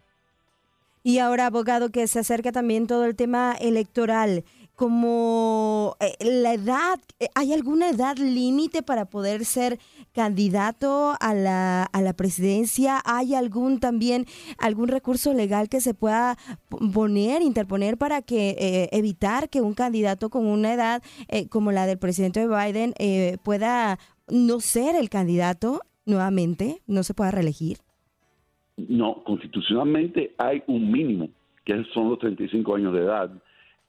[1.03, 4.45] Y ahora, abogado, que se acerca también todo el tema electoral,
[4.81, 9.79] como eh, la edad, eh, ¿hay alguna edad límite para poder ser
[10.15, 12.99] candidato a la, a la presidencia?
[13.05, 14.25] ¿Hay algún también,
[14.57, 16.39] algún recurso legal que se pueda
[16.95, 21.03] poner, interponer para que eh, evitar que un candidato con una edad
[21.51, 22.95] como la del presidente Biden
[23.45, 23.99] pueda
[24.31, 27.77] no ser el candidato nuevamente, no se pueda reelegir?
[28.79, 31.29] No, constitucionalmente hay un mínimo,
[31.67, 33.31] que son los 35 años de edad,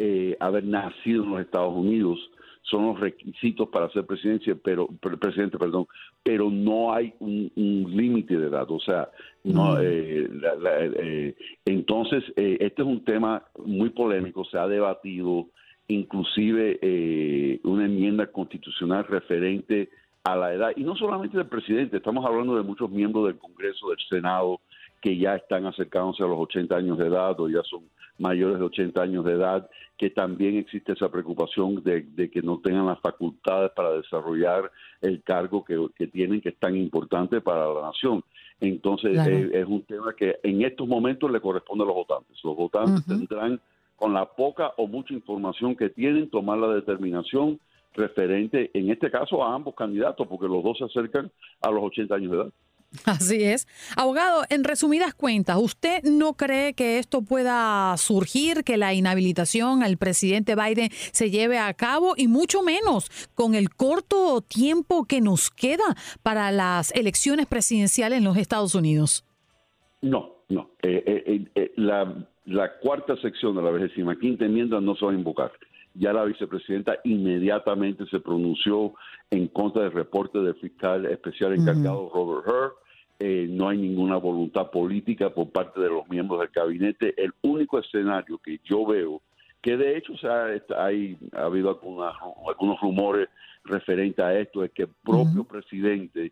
[0.04, 2.18] eh, haber nacido en los Estados Unidos,
[2.64, 4.88] son los requisitos para ser presidencia, pero
[5.20, 5.86] presidente, perdón,
[6.24, 9.10] pero no hay un, límite de edad, o sea,
[9.44, 10.28] no, eh,
[10.98, 11.36] eh,
[11.66, 15.46] entonces este es un tema muy polémico, se ha debatido,
[15.88, 19.92] inclusive una enmienda constitucional referente
[20.24, 23.90] a la edad, y no solamente del presidente, estamos hablando de muchos miembros del Congreso,
[23.90, 24.62] del Senado,
[25.00, 27.84] que ya están acercándose a los 80 años de edad o ya son
[28.22, 32.86] mayores de 80 años de edad, que también existe esa preocupación de, que no tengan
[32.86, 38.24] las facultades para desarrollar el cargo que, tienen, que es tan importante para la nación.
[38.60, 42.38] Entonces, eh, es, un tema que en estos momentos le corresponde a los votantes.
[42.44, 43.60] Los votantes tendrán,
[43.96, 47.60] con la poca o mucha información que tienen, tomar la determinación
[47.94, 51.32] referente, en este caso, a ambos candidatos, porque los dos se acercan
[51.62, 52.52] a los 80 años de edad.
[53.06, 53.68] Así es.
[53.96, 59.98] Abogado, en resumidas cuentas, ¿usted no cree que esto pueda surgir, que la inhabilitación al
[59.98, 65.50] presidente Biden se lleve a cabo y mucho menos con el corto tiempo que nos
[65.50, 69.26] queda para las elecciones presidenciales en los Estados Unidos?
[70.02, 70.72] No, no.
[70.82, 75.12] Eh, eh, eh, la, la, cuarta sección de la vigésima quinta enmienda no se va
[75.12, 75.52] a invocar.
[75.94, 78.94] Ya la vicepresidenta inmediatamente se pronunció
[79.30, 82.78] en contra del reporte del fiscal especial encargado Robert Hur.
[83.20, 87.14] Eh, no hay ninguna voluntad política por parte de los miembros del gabinete.
[87.22, 89.22] El único escenario que yo veo,
[89.62, 90.48] que de hecho se ha,
[90.84, 93.30] hay, ha habido algunos rumores
[93.64, 96.32] referentes a esto, es que el propio presidente,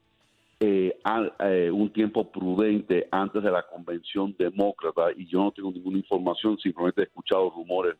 [0.60, 0.98] eh,
[1.40, 6.58] eh, un tiempo prudente antes de la convención demócrata, y yo no tengo ninguna información,
[6.58, 7.98] simplemente he escuchado rumores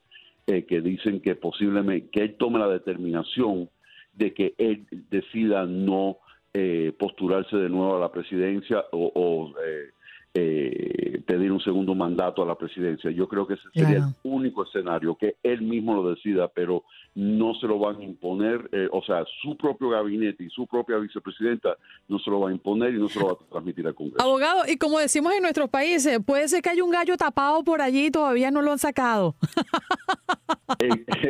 [0.50, 3.70] eh, que dicen que posiblemente que él tome la determinación
[4.14, 6.18] de que él decida no
[6.56, 9.92] eh, postularse de nuevo a la presidencia o, eh,
[10.34, 13.12] eh, pedir un segundo mandato a la presidencia.
[13.12, 16.84] Yo creo que ese sería el único escenario, que él mismo lo decida, pero
[17.16, 21.76] no se lo van a imponer, o sea, su propio gabinete y su propia vicepresidenta
[22.08, 24.22] no se lo va a imponer y no se lo va a transmitir al Congreso.
[24.22, 27.82] Abogado, y como decimos en nuestros países, puede ser que haya un gallo tapado por
[27.82, 29.36] allí y todavía no lo han sacado.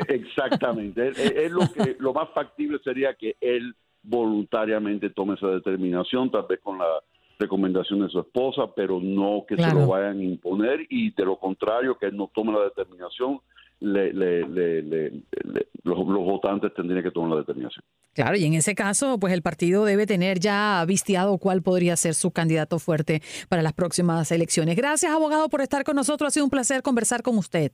[0.07, 1.09] Exactamente.
[1.09, 6.59] Es, lo que lo más factible sería que él voluntariamente tome esa determinación, tal vez
[6.61, 6.85] con la
[7.39, 11.37] recomendación de su esposa, pero no que se lo vayan a imponer y de lo
[11.37, 13.39] contrario, que él no tome la determinación,
[13.79, 14.11] le,
[15.83, 17.83] los, votantes tendrían que tomar la determinación.
[18.13, 22.13] Claro, y en ese caso, pues el partido debe tener ya vistiado cuál podría ser
[22.13, 24.75] su candidato fuerte para las próximas elecciones.
[24.75, 26.27] Gracias, abogado, por estar con nosotros.
[26.27, 27.71] Ha sido un placer conversar con usted.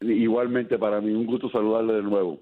[0.00, 2.40] Igualmente para mí, un gusto saludarle de nuevo.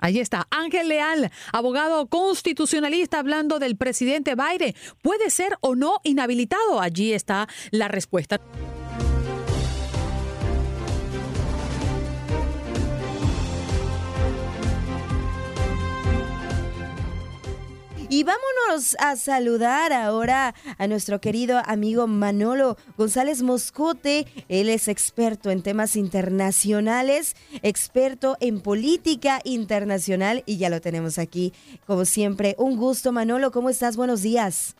[0.00, 4.74] Ahí está, Ángel Leal, abogado constitucionalista, hablando del presidente Biden.
[5.02, 6.80] ¿Puede ser o no inhabilitado?
[6.80, 8.40] Allí está la respuesta.
[18.12, 24.26] Y vámonos a saludar ahora a nuestro querido amigo Manolo González Moscote.
[24.48, 31.52] Él es experto en temas internacionales, experto en política internacional y ya lo tenemos aquí.
[31.86, 33.96] Como siempre, un gusto Manolo, ¿cómo estás?
[33.96, 34.74] Buenos días.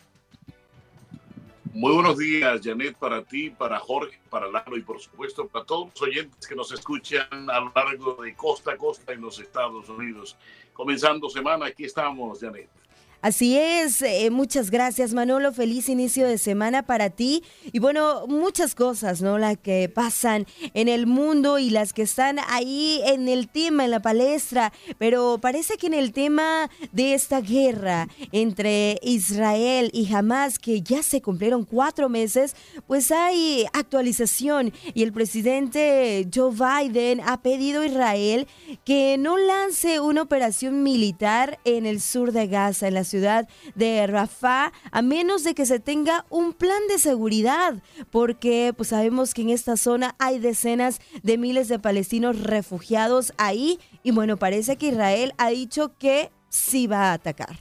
[1.73, 5.87] Muy buenos días, Janet, para ti, para Jorge, para Lalo y por supuesto para todos
[5.93, 9.87] los oyentes que nos escuchan a lo largo de costa a costa en los Estados
[9.87, 10.35] Unidos.
[10.73, 12.80] Comenzando semana, aquí estamos, Janet.
[13.21, 17.43] Así es, eh, muchas gracias Manolo, feliz inicio de semana para ti.
[17.71, 19.37] Y bueno, muchas cosas, ¿no?
[19.37, 23.91] Las que pasan en el mundo y las que están ahí en el tema, en
[23.91, 30.57] la palestra, pero parece que en el tema de esta guerra entre Israel y Hamas,
[30.57, 32.55] que ya se cumplieron cuatro meses,
[32.87, 34.73] pues hay actualización.
[34.95, 38.47] Y el presidente Joe Biden ha pedido a Israel
[38.83, 44.07] que no lance una operación militar en el sur de Gaza, en la ciudad de
[44.07, 49.43] Rafah, a menos de que se tenga un plan de seguridad, porque pues sabemos que
[49.43, 54.87] en esta zona hay decenas de miles de palestinos refugiados ahí y bueno, parece que
[54.87, 57.57] Israel ha dicho que sí va a atacar.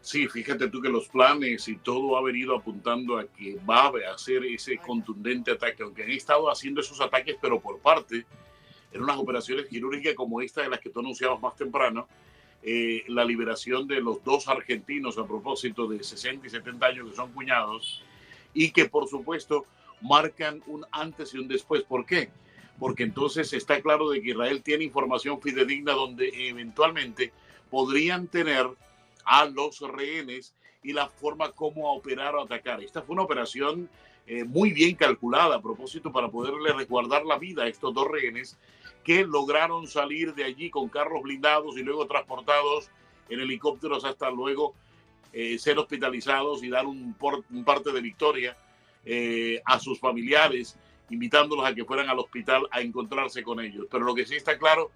[0.00, 4.14] Sí, fíjate tú que los planes y todo ha venido apuntando a que va a
[4.14, 8.24] hacer ese contundente ataque, aunque han estado haciendo esos ataques, pero por parte,
[8.90, 12.08] en unas operaciones quirúrgicas como esta de las que tú anunciabas más temprano,
[12.70, 17.16] eh, la liberación de los dos argentinos a propósito de 60 y 70 años que
[17.16, 18.02] son cuñados
[18.52, 19.64] y que por supuesto
[20.02, 21.82] marcan un antes y un después.
[21.84, 22.28] ¿Por qué?
[22.78, 27.32] Porque entonces está claro de que Israel tiene información fidedigna donde eventualmente
[27.70, 28.66] podrían tener
[29.24, 32.82] a los rehenes y la forma como operar o atacar.
[32.82, 33.88] Esta fue una operación
[34.26, 38.58] eh, muy bien calculada a propósito para poderle resguardar la vida a estos dos rehenes
[39.08, 42.90] que lograron salir de allí con carros blindados y luego transportados
[43.30, 44.74] en helicópteros hasta luego
[45.32, 47.16] eh, ser hospitalizados y dar un,
[47.64, 48.54] parte de victoria
[49.06, 50.76] eh, a sus familiares,
[51.08, 53.86] invitándolos a que fueran al hospital a encontrarse con ellos.
[53.90, 54.90] Pero lo que sí está claro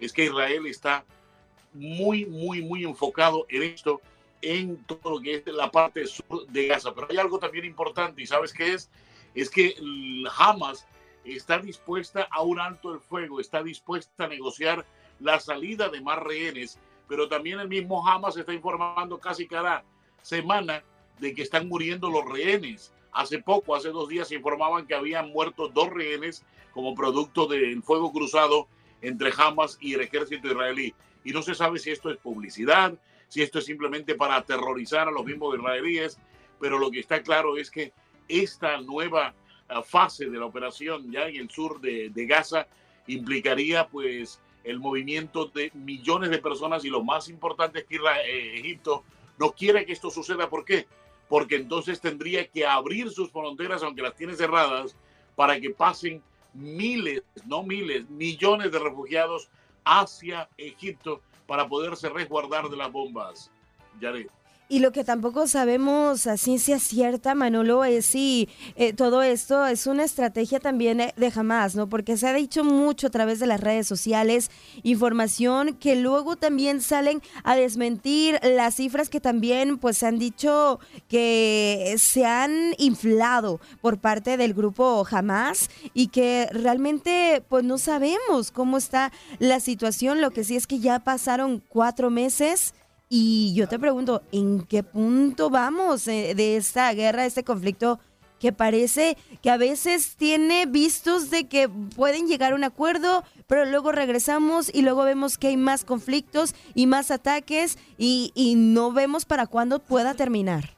[0.00, 1.04] es que Israel está
[1.74, 4.00] muy, muy, muy enfocado en esto,
[4.40, 6.94] en todo lo que es la parte sur de Gaza.
[6.94, 8.88] Pero hay algo también importante, ¿y sabes qué es?
[9.34, 9.74] Es que
[10.38, 10.86] Hamas
[11.36, 14.84] está dispuesta a un alto el fuego, está dispuesta a negociar
[15.20, 19.84] la salida de más rehenes, pero también el mismo Hamas está informando casi cada
[20.22, 20.82] semana
[21.18, 22.92] de que están muriendo los rehenes.
[23.12, 27.82] Hace poco, hace dos días, se informaban que habían muerto dos rehenes como producto del
[27.82, 28.68] fuego cruzado
[29.00, 30.94] entre Hamas y el ejército israelí.
[31.24, 32.94] Y no se sabe si esto es publicidad,
[33.28, 36.18] si esto es simplemente para aterrorizar a los mismos israelíes,
[36.60, 37.92] pero lo que está claro es que
[38.28, 39.34] esta nueva
[39.84, 42.66] fase de la operación ya en el sur de, de Gaza
[43.06, 48.58] implicaría pues el movimiento de millones de personas y lo más importante es que eh,
[48.58, 49.04] Egipto
[49.38, 50.48] no quiere que esto suceda.
[50.50, 50.86] ¿Por qué?
[51.28, 54.96] Porque entonces tendría que abrir sus fronteras, aunque las tiene cerradas,
[55.36, 59.48] para que pasen miles, no miles, millones de refugiados
[59.84, 63.50] hacia Egipto para poderse resguardar de las bombas.
[64.00, 64.30] Yaret.
[64.70, 69.86] Y lo que tampoco sabemos a ciencia cierta, Manolo, es si eh, todo esto es
[69.86, 71.88] una estrategia también eh, de Hamas, ¿no?
[71.88, 74.50] Porque se ha dicho mucho a través de las redes sociales,
[74.82, 80.80] información que luego también salen a desmentir las cifras que también pues se han dicho
[81.08, 88.50] que se han inflado por parte del grupo Hamas y que realmente pues no sabemos
[88.50, 90.20] cómo está la situación.
[90.20, 92.74] Lo que sí es que ya pasaron cuatro meses
[93.08, 97.98] y yo te pregunto, ¿en qué punto vamos eh, de esta guerra, de este conflicto
[98.38, 103.64] que parece que a veces tiene vistos de que pueden llegar a un acuerdo, pero
[103.64, 109.24] luego regresamos y luego vemos que hay más conflictos y más ataques y, no vemos
[109.24, 110.76] para cuándo pueda terminar?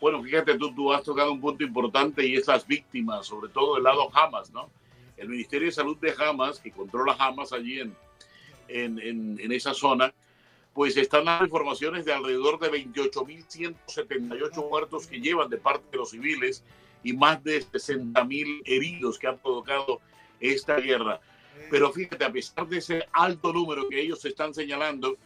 [0.00, 3.74] Bueno, fíjate, tú, tú has tocado un punto importante y es las víctimas, sobre todo
[3.74, 4.70] del lado Hamas, ¿no?
[5.16, 7.96] El Ministerio de Salud de Hamas, que controla Hamas allí en,
[8.68, 10.12] en, en, en esa zona,
[10.76, 16.10] pues están las informaciones de alrededor de 28.178 muertos que llevan de parte de los
[16.10, 16.62] civiles
[17.02, 20.02] y más de 60.000 heridos que han provocado
[20.38, 21.18] esta guerra.
[21.70, 25.16] Pero fíjate, a pesar de ese alto número que ellos están señalando,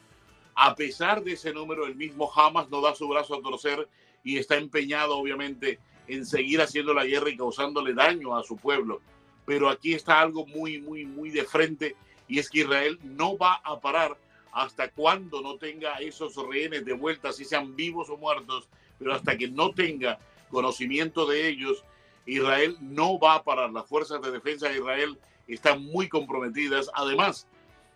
[0.55, 3.89] a pesar de ese número, el mismo Hamas no da su brazo a torcer
[4.23, 9.01] y está empeñado, obviamente, en seguir haciendo la guerra y causándole daño a su pueblo.
[9.47, 11.97] Pero aquí está algo muy, muy, muy de frente
[12.29, 14.17] y es que Israel no va a parar
[14.53, 19.37] hasta cuando no tenga esos rehenes de vuelta, si sean vivos o muertos, pero hasta
[19.37, 20.19] que no tenga
[20.51, 21.85] conocimiento de ellos,
[22.27, 23.71] Israel no va a parar.
[23.71, 26.91] Las fuerzas de defensa de Israel están muy comprometidas.
[26.95, 27.47] Además,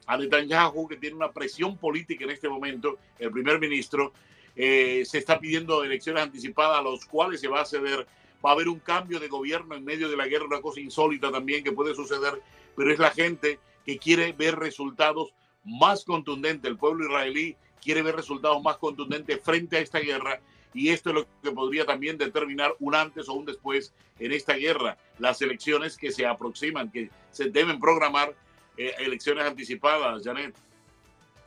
[0.07, 4.13] a Netanyahu, que tiene una presión política en este momento, el primer ministro,
[4.57, 8.07] eh, se está pidiendo elecciones anticipadas a los cuales se va a ceder.
[8.45, 11.31] Va a haber un cambio de gobierno en medio de la guerra, una cosa insólita
[11.31, 12.41] también que puede suceder,
[12.77, 15.33] pero es la gente que quiere ver resultados
[15.65, 16.69] más contundente.
[16.69, 20.41] El pueblo israelí quiere ver resultados más contundentes frente a esta guerra
[20.73, 24.55] y esto es lo que podría también determinar un antes o un después en esta
[24.55, 24.99] guerra.
[25.19, 28.35] Las elecciones que se aproximan, que se deben programar
[28.77, 30.55] eh, elecciones anticipadas, Janet.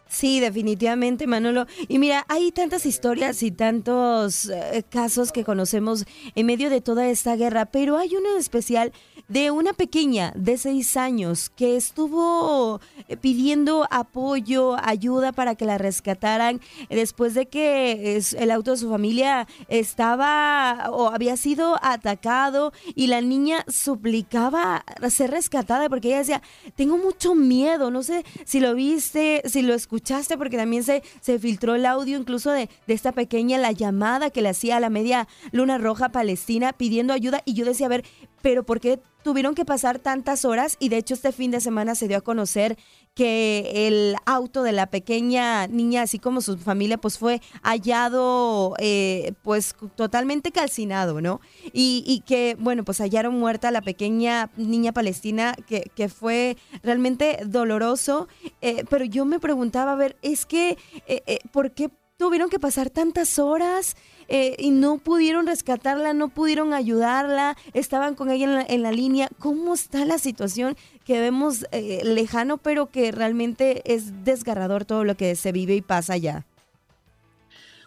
[0.09, 1.67] Sí, definitivamente, Manolo.
[1.87, 6.05] Y mira, hay tantas historias y tantos eh, casos que conocemos
[6.35, 8.93] en medio de toda esta guerra, pero hay uno en especial
[9.27, 12.79] de una pequeña de seis años que estuvo
[13.09, 18.89] eh, pidiendo apoyo, ayuda para que la rescataran después de que el auto de su
[18.89, 26.41] familia estaba o había sido atacado y la niña suplicaba ser rescatada porque ella decía,
[26.75, 31.01] tengo mucho miedo, no sé si lo viste, si lo escuchaste escuchaste porque también se,
[31.21, 34.79] se filtró el audio incluso de, de esta pequeña, la llamada que le hacía a
[34.79, 38.05] la media luna roja palestina pidiendo ayuda y yo decía, a ver,
[38.43, 40.77] pero ¿por qué tuvieron que pasar tantas horas?
[40.79, 42.77] Y de hecho este fin de semana se dio a conocer
[43.17, 49.33] que el auto de la pequeña niña, así como su familia, pues fue hallado eh,
[49.41, 51.41] pues totalmente calcinado, ¿no?
[51.73, 56.57] Y, y, que, bueno, pues hallaron muerta a la pequeña niña palestina, que, que fue
[56.83, 58.27] realmente doloroso.
[58.61, 62.91] Eh, pero yo me preguntaba, a ver, es que, eh, ¿por qué tuvieron que pasar
[62.91, 63.95] tantas horas?
[64.29, 69.29] Y no pudieron rescatarla, no pudieron ayudarla, estaban con ella en la, en la línea.
[69.39, 70.75] ¿Cómo está la situación?
[71.07, 75.81] que vemos eh, lejano, pero que realmente es desgarrador todo lo que se vive y
[75.81, 76.45] pasa allá.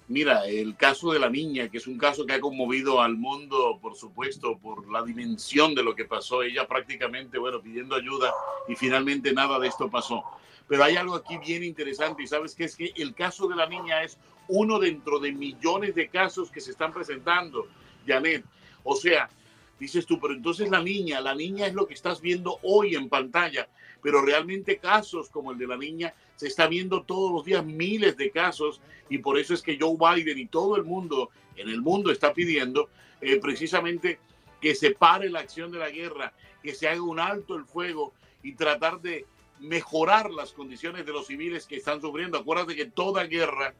[0.09, 3.78] Mira, el caso de la niña, que es un caso que ha conmovido al mundo,
[3.82, 6.43] por supuesto, por la dimensión de lo que pasó.
[6.43, 8.32] Ella prácticamente, bueno, pidiendo ayuda
[8.66, 10.24] y finalmente nada de esto pasó.
[10.66, 13.66] Pero hay algo aquí bien interesante y sabes que es que el caso de la
[13.66, 14.16] niña es
[14.51, 17.66] uno dentro de millones de casos que se están presentando,
[18.07, 18.44] Janet.
[18.82, 19.28] O sea,
[19.80, 23.09] Dices tú, pero entonces la niña, la niña es lo que estás viendo hoy en
[23.09, 23.66] pantalla,
[24.03, 28.14] pero realmente casos como el de la niña se está viendo todos los días miles
[28.18, 31.80] de casos y por eso es que Joe Biden y todo el mundo en el
[31.80, 32.90] mundo está pidiendo
[33.22, 34.18] eh, precisamente
[34.61, 38.12] que se pare la acción de la guerra, que se haga un alto el fuego
[38.42, 39.24] y tratar de
[39.61, 42.36] mejorar las condiciones de los civiles que están sufriendo.
[42.36, 43.74] Acuérdate que toda guerra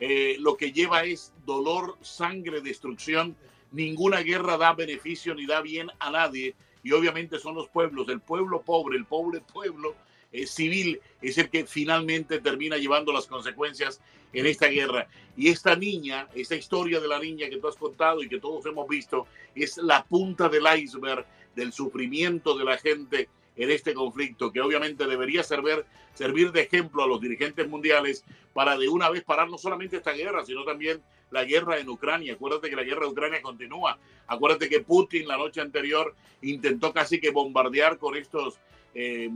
[0.00, 3.36] eh, lo que lleva es dolor, sangre, destrucción
[3.72, 6.54] ninguna guerra da beneficio ni da bien a nadie.
[6.82, 9.94] Y obviamente son los pueblos, el pueblo pobre, el pobre pueblo
[10.32, 14.00] eh, civil es el que finalmente termina llevando las consecuencias
[14.32, 15.08] en esta guerra.
[15.36, 18.64] Y esta niña, esta historia de la niña que tú has contado y que todos
[18.66, 24.52] hemos visto, es la punta del iceberg del sufrimiento de la gente en este conflicto,
[24.52, 25.84] que obviamente debería servir,
[26.14, 30.12] servir de ejemplo a los dirigentes mundiales para de una vez parar no solamente esta
[30.12, 32.34] guerra, sino también la guerra en Ucrania.
[32.34, 33.98] Acuérdate que la guerra de Ucrania continúa.
[34.26, 38.58] Acuérdate que Putin la noche anterior intentó casi que bombardear con estos
[38.94, 39.30] eh,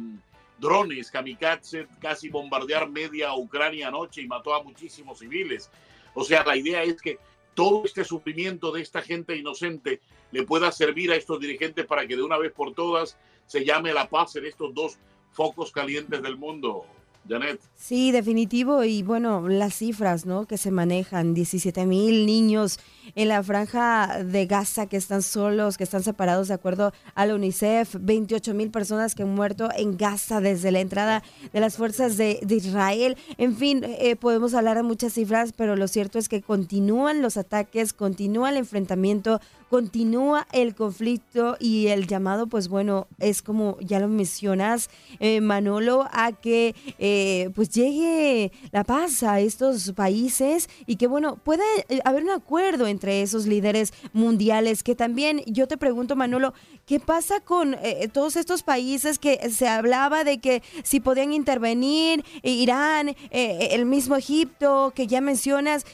[0.59, 5.71] drones kamikaze, casi bombardear media Ucrania anoche y mató a muchísimos civiles.
[6.15, 7.19] O sea, la idea es que
[7.61, 10.01] todo este sufrimiento de esta gente inocente
[10.33, 13.93] le pueda servir a estos dirigentes para que de una vez por todas se llame
[13.93, 14.99] la paz en estos dos
[15.31, 16.87] focos calientes del mundo.
[17.29, 17.61] Janet.
[17.77, 18.85] Sí, definitivo.
[18.85, 20.47] Y bueno, las cifras ¿no?
[20.47, 22.79] que se manejan, 17 mil niños
[23.15, 27.35] en la franja de Gaza que están solos, que están separados de acuerdo a la
[27.35, 32.17] UNICEF, 28 mil personas que han muerto en Gaza desde la entrada de las fuerzas
[32.17, 33.17] de, Israel.
[33.39, 37.37] En fin, eh, podemos hablar de muchas cifras, pero lo cierto es que continúan los
[37.37, 39.41] ataques, continúa el enfrentamiento,
[39.71, 44.91] continúa el conflicto y el llamado, pues bueno, es como ya lo mencionas,
[45.21, 47.20] eh, Manolo, a que eh,
[47.55, 51.65] pues llegue la paz a estos países y que bueno, pueda
[52.05, 56.55] haber un acuerdo entre esos líderes mundiales, que también yo te pregunto, Manolo,
[56.87, 62.25] ¿qué pasa con eh, todos estos países que se hablaba de que si podían intervenir,
[62.43, 65.85] eh, Irán, eh, el mismo Egipto, que ya mencionas,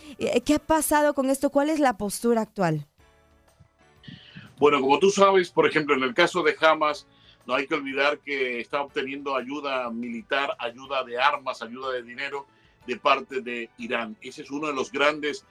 [0.45, 1.51] ¿qué ha pasado con esto?
[1.51, 2.87] ¿Cuál es la postura actual?
[4.59, 7.07] Bueno, como tú sabes, por ejemplo, en el caso de Hamas,
[7.47, 12.47] no hay que olvidar que está obteniendo ayuda militar, ayuda de armas, ayuda de dinero
[12.87, 14.17] de parte de Irán.
[14.21, 15.45] Ese es uno de los grandes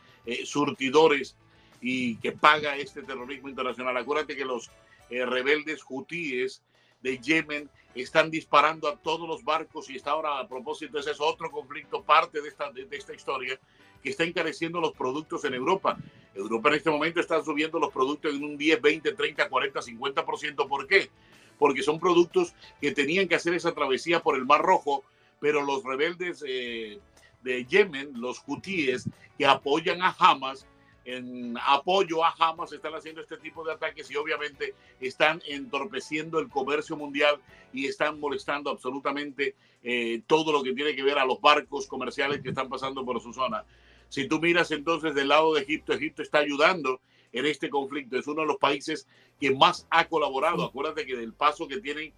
[0.46, 1.36] surtidores
[1.82, 3.96] y que paga este terrorismo internacional.
[3.98, 4.72] Acuérdate que los
[5.10, 6.64] eh, rebeldes hutíes
[7.02, 11.22] de Yemen están disparando a todos los barcos y está ahora a propósito, ese es
[11.22, 13.60] otro conflicto, parte de esta, de, esta historia,
[14.02, 15.98] que está encareciendo los productos en Europa.
[16.34, 20.68] Europa en este momento está subiendo los productos en un 10, 20, 30, 40, 50%.
[20.68, 21.10] ¿Por qué?
[21.58, 25.04] Porque son productos que tenían que hacer esa travesía por el Mar Rojo,
[25.40, 27.00] pero los rebeldes eh,
[27.44, 30.66] de Yemen, los hutíes, que apoyan a Hamas,
[31.06, 36.50] en apoyo a Hamas están haciendo este tipo de ataques y obviamente están entorpeciendo el
[36.50, 37.40] comercio mundial
[37.72, 42.42] y están molestando absolutamente eh, todo lo que tiene que ver a los barcos comerciales
[42.42, 43.64] que están pasando por su zona.
[44.10, 47.00] Si tú miras entonces del lado de Egipto, Egipto está ayudando
[47.36, 48.18] en este conflicto.
[48.18, 49.08] Es uno de los países
[49.40, 50.64] que más ha colaborado.
[50.64, 52.14] Acuérdate que del paso que tienen,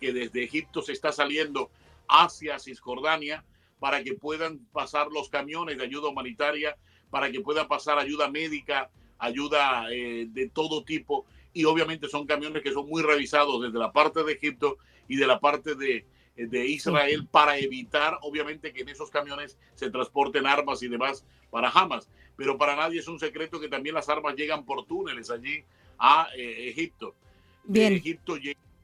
[0.00, 1.70] que desde Egipto se está saliendo
[2.08, 3.44] hacia Cisjordania
[3.78, 6.76] para que puedan pasar los camiones de ayuda humanitaria
[7.10, 11.26] para que pueda pasar ayuda médica, ayuda eh, de todo tipo.
[11.52, 15.26] Y obviamente son camiones que son muy revisados desde la parte de Egipto y de
[15.26, 16.06] la parte de,
[16.36, 21.68] de Israel para evitar, obviamente, que en esos camiones se transporten armas y demás para
[21.68, 22.08] Hamas.
[22.42, 25.62] Pero para nadie es un secreto que también las armas llegan por túneles allí
[25.96, 27.14] a eh, Egipto.
[27.62, 28.34] De Egipto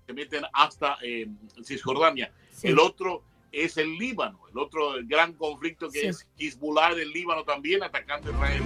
[0.06, 1.26] se meten hasta eh,
[1.64, 2.30] Cisjordania.
[2.62, 7.82] El otro es el Líbano, el otro gran conflicto que es Hezbollah del Líbano también
[7.82, 8.62] atacando a Israel.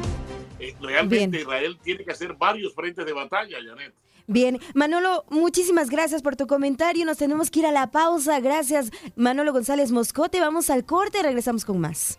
[0.60, 3.94] Eh, realmente Israel tiene que hacer varios frentes de batalla, Janet.
[4.26, 7.06] Bien, Manolo, muchísimas gracias por tu comentario.
[7.06, 8.40] Nos tenemos que ir a la pausa.
[8.40, 10.38] Gracias, Manolo González Moscote.
[10.38, 12.18] Vamos al corte y regresamos con más.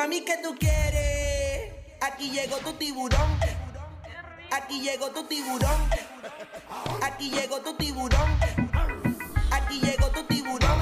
[0.00, 1.74] Mami, ¿qué tú quieres?
[2.00, 3.38] Aquí llegó tu tiburón.
[4.50, 5.90] Aquí llegó tu tiburón.
[7.02, 8.38] Aquí llegó tu tiburón.
[9.50, 10.80] Aquí llegó tu tiburón.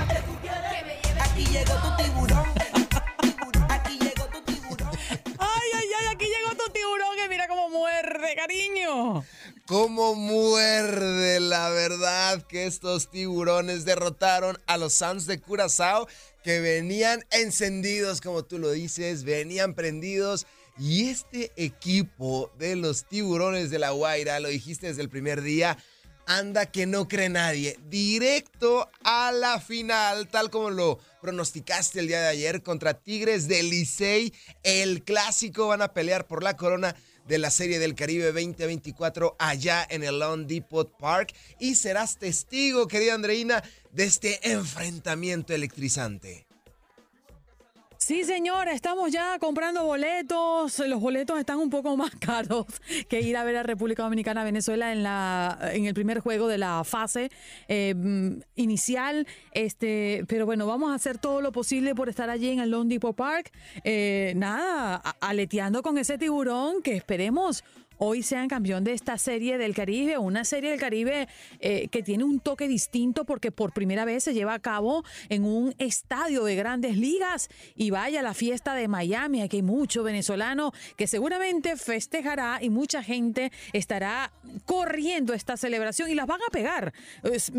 [1.21, 2.47] Aquí llegó tu tiburón.
[3.69, 4.91] Aquí llegó tu tiburón.
[5.41, 9.25] Ay, ay, ay, aquí llegó tu tiburón que mira cómo muerde, cariño.
[9.67, 16.07] Cómo muerde la verdad que estos tiburones derrotaron a los Suns de Curazao
[16.43, 20.47] que venían encendidos, como tú lo dices, venían prendidos.
[20.79, 25.77] Y este equipo de los tiburones de la Guaira, lo dijiste desde el primer día,
[26.29, 27.77] anda que no cree nadie.
[27.89, 33.63] Directo a la final, tal como lo pronosticaste el día de ayer contra Tigres de
[33.63, 34.33] Licey.
[34.63, 36.95] El clásico van a pelear por la corona
[37.29, 41.35] de la Serie del Caribe 2024 allá en el Lone Depot Park.
[41.61, 43.63] Y serás testigo, querida Andreina,
[43.93, 46.48] de este enfrentamiento electrizante.
[48.01, 50.79] Sí, señora, estamos ya comprando boletos.
[50.87, 52.67] Los boletos están un poco más caros
[53.09, 56.59] que ir a ver a República Dominicana, Venezuela en la en el primer juego de
[56.59, 57.29] la fase
[57.67, 57.97] eh,
[58.55, 59.27] inicial.
[59.51, 62.89] Este, pero bueno, vamos a hacer todo lo posible por estar allí en el Lone
[62.89, 63.51] Depot Park.
[63.83, 67.65] Eh, nada, aleteando con ese tiburón que esperemos
[67.99, 71.29] hoy sean campeón de esta serie del Caribe, una serie del Caribe
[71.61, 75.45] eh, que tiene un toque distinto porque por primera vez se lleva a cabo en
[75.45, 80.73] un estadio de grandes ligas y vaya la fiesta de Miami, aquí hay mucho venezolano
[80.97, 84.33] que seguramente festejará y mucha gente estará
[84.65, 86.93] corriendo esta celebración y las van a pegar.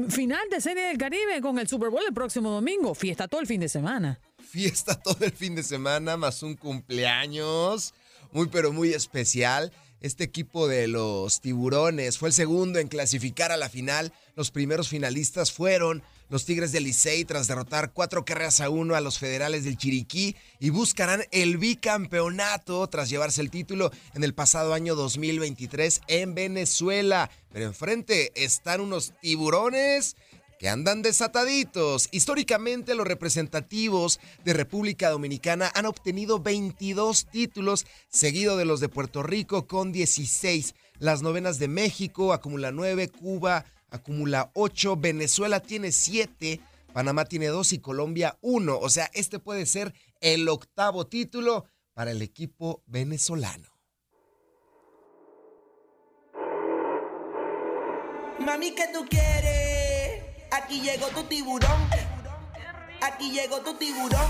[0.09, 3.47] Final de serie del Caribe con el Super Bowl el próximo domingo, fiesta todo el
[3.47, 4.19] fin de semana.
[4.37, 7.93] Fiesta todo el fin de semana, más un cumpleaños
[8.31, 9.71] muy pero muy especial.
[10.01, 14.13] Este equipo de los tiburones fue el segundo en clasificar a la final.
[14.35, 19.01] Los primeros finalistas fueron los Tigres del Licey tras derrotar cuatro carreras a uno a
[19.01, 24.73] los federales del Chiriquí y buscarán el bicampeonato tras llevarse el título en el pasado
[24.73, 27.29] año 2023 en Venezuela.
[27.51, 30.15] Pero enfrente están unos tiburones
[30.59, 32.09] que andan desataditos.
[32.11, 39.23] Históricamente los representativos de República Dominicana han obtenido 22 títulos, seguido de los de Puerto
[39.23, 40.75] Rico con 16.
[40.99, 46.59] Las novenas de México acumula 9, Cuba acumula 8, Venezuela tiene 7,
[46.91, 48.77] Panamá tiene 2 y Colombia 1.
[48.77, 53.69] O sea, este puede ser el octavo título para el equipo venezolano.
[58.39, 59.78] Mami, ¿qué tú quieres?
[60.61, 61.89] Aquí llegó tu tiburón.
[63.01, 64.29] Aquí llegó tu tiburón.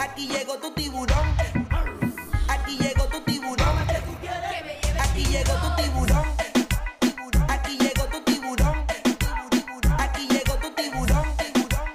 [0.00, 1.36] Aquí llegó tu tiburón.
[2.48, 3.78] Aquí llegó tu tiburón.
[4.98, 6.24] Aquí llegó tu tiburón.
[7.48, 8.86] Aquí llegó tu tiburón.
[9.98, 11.24] Aquí llegó tu tiburón.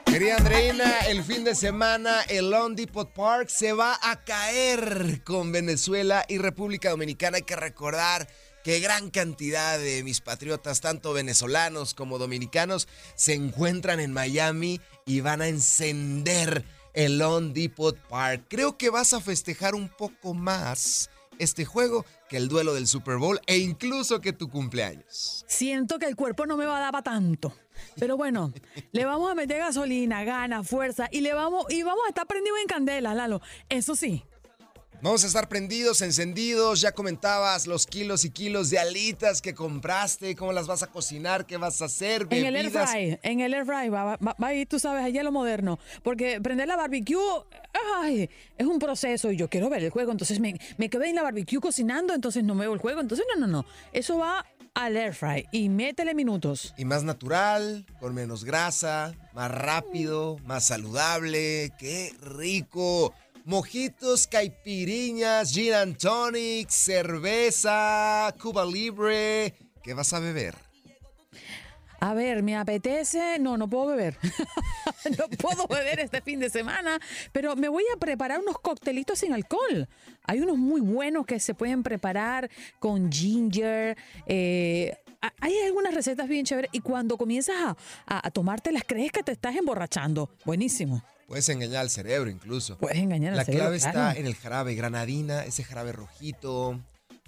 [0.05, 5.51] Querida Andreina, el fin de semana el Lone Depot Park se va a caer con
[5.51, 7.37] Venezuela y República Dominicana.
[7.37, 8.27] Hay que recordar
[8.63, 15.21] que gran cantidad de mis patriotas, tanto venezolanos como dominicanos, se encuentran en Miami y
[15.21, 18.45] van a encender el Lone Depot Park.
[18.49, 21.09] Creo que vas a festejar un poco más
[21.39, 25.43] este juego que el duelo del Super Bowl e incluso que tu cumpleaños.
[25.47, 27.53] Siento que el cuerpo no me va a dar para tanto.
[27.97, 28.53] Pero bueno,
[28.91, 32.59] le vamos a meter gasolina, ganas, fuerza y le vamos y vamos a estar prendidos
[32.61, 33.41] en candela, Lalo.
[33.69, 34.23] Eso sí.
[35.03, 36.79] Vamos a estar prendidos, encendidos.
[36.79, 41.47] Ya comentabas los kilos y kilos de alitas que compraste, cómo las vas a cocinar,
[41.47, 42.91] qué vas a hacer, En el air bebidas.
[42.91, 45.79] fry, en el air fry va, va, va a ir, tú sabes, allá lo moderno.
[46.03, 47.17] Porque prender la barbecue,
[47.95, 48.29] ay,
[48.59, 50.11] es un proceso y yo quiero ver el juego.
[50.11, 53.01] Entonces me, me quedé en la barbecue cocinando, entonces no veo el juego.
[53.01, 53.65] Entonces, no, no, no.
[53.93, 54.45] Eso va
[54.75, 56.75] al air fry y métele minutos.
[56.77, 61.71] Y más natural, con menos grasa, más rápido, más saludable.
[61.79, 63.15] ¡Qué rico!
[63.45, 69.55] Mojitos, caipiriñas, gin and tonic, cerveza, Cuba Libre.
[69.83, 70.55] ¿Qué vas a beber?
[71.99, 73.37] A ver, me apetece.
[73.39, 74.17] No, no puedo beber.
[75.17, 76.99] no puedo beber este fin de semana,
[77.31, 79.87] pero me voy a preparar unos coctelitos sin alcohol.
[80.23, 83.97] Hay unos muy buenos que se pueden preparar con ginger.
[84.25, 84.97] eh,
[85.39, 87.77] hay algunas recetas bien chéveres y cuando comienzas a,
[88.07, 90.31] a, a tomártelas crees que te estás emborrachando.
[90.45, 91.03] Buenísimo.
[91.31, 92.77] Puedes engañar al cerebro incluso.
[92.77, 96.77] Puedes engañar al La cerebro, clave está en el jarabe granadina, ese jarabe rojito.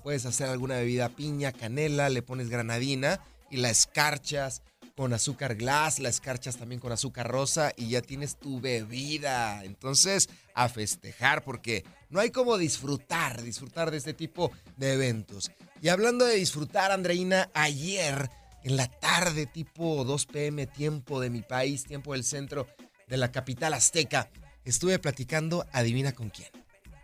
[0.04, 4.62] Puedes hacer alguna bebida piña, canela, le pones granadina y la escarchas
[4.98, 9.64] con azúcar glass, la escarchas también con azúcar rosa y ya tienes tu bebida.
[9.64, 15.50] Entonces, a festejar porque no hay como disfrutar, disfrutar de este tipo de eventos.
[15.82, 18.30] Y hablando de disfrutar, Andreina, ayer
[18.64, 22.68] en la tarde, tipo 2 pm, tiempo de mi país, tiempo del centro
[23.08, 24.30] de la capital azteca,
[24.66, 26.50] estuve platicando, adivina con quién.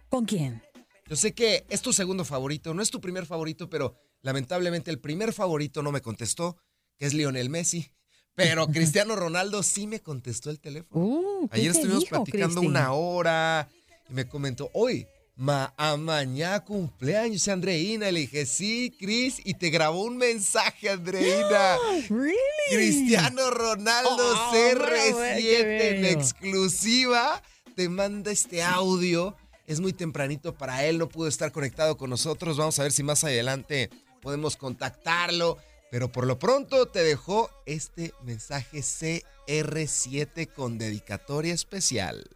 [0.09, 0.63] ¿Con quién?
[1.07, 4.99] Yo sé que es tu segundo favorito, no es tu primer favorito, pero lamentablemente el
[4.99, 6.57] primer favorito no me contestó,
[6.97, 7.91] que es Lionel Messi.
[8.35, 11.03] Pero Cristiano Ronaldo sí me contestó el teléfono.
[11.03, 12.67] Uh, ¿qué Ayer estuvimos dijo, platicando Cristi?
[12.67, 13.69] una hora
[14.09, 15.07] y me comentó, hoy,
[15.39, 18.11] ma, a mañana cumpleaños, Andreina.
[18.11, 21.77] Le dije, sí, Cris, y te grabó un mensaje, Andreina.
[22.09, 22.35] ¿Really?
[22.69, 27.41] Cristiano Ronaldo Oh, CR7 bueno, qué en exclusiva
[27.75, 29.35] te manda este audio.
[29.65, 32.57] Es muy tempranito para él, no pudo estar conectado con nosotros.
[32.57, 33.89] Vamos a ver si más adelante
[34.21, 35.57] podemos contactarlo.
[35.89, 42.29] Pero por lo pronto te dejó este mensaje CR7 con dedicatoria especial.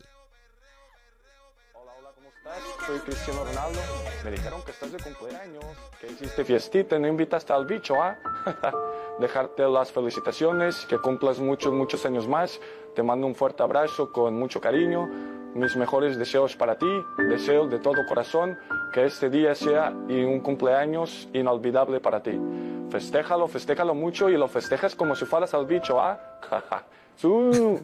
[2.85, 3.79] Soy Cristiano Ronaldo.
[4.23, 5.63] Me dijeron que estás de cumpleaños,
[5.99, 8.17] que hiciste fiestita no invitaste al bicho, ¿ah?
[9.19, 12.59] Dejarte las felicitaciones, que cumplas muchos, muchos años más.
[12.95, 15.07] Te mando un fuerte abrazo con mucho cariño.
[15.55, 17.03] Mis mejores deseos para ti.
[17.29, 18.59] Deseo de todo corazón
[18.91, 22.39] que este día sea un cumpleaños inolvidable para ti.
[22.89, 26.19] Festéjalo, festéjalo mucho y lo festejas como si fueras al bicho, ¿ah?
[27.15, 27.81] Su.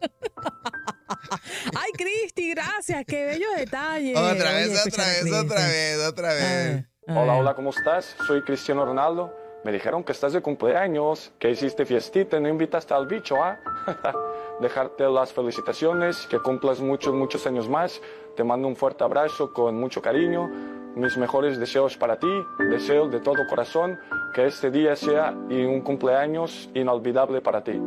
[1.74, 3.04] Ay, Cristi, gracias.
[3.06, 4.16] Qué bello detalle.
[4.16, 6.84] Otra vez, Oye, otra vez, otra vez, otra vez.
[7.08, 8.16] Hola, hola, ¿cómo estás?
[8.26, 9.34] Soy Cristiano Ronaldo.
[9.64, 13.58] Me dijeron que estás de cumpleaños, que hiciste fiestita y no invitaste al bicho, ¿ah?
[14.60, 18.00] Dejarte las felicitaciones, que cumplas muchos, muchos años más.
[18.36, 20.77] Te mando un fuerte abrazo con mucho cariño.
[20.98, 22.28] Mis mejores deseos para ti.
[22.70, 23.98] Deseo de todo corazón
[24.34, 27.80] que este día sea y un cumpleaños inolvidable para ti.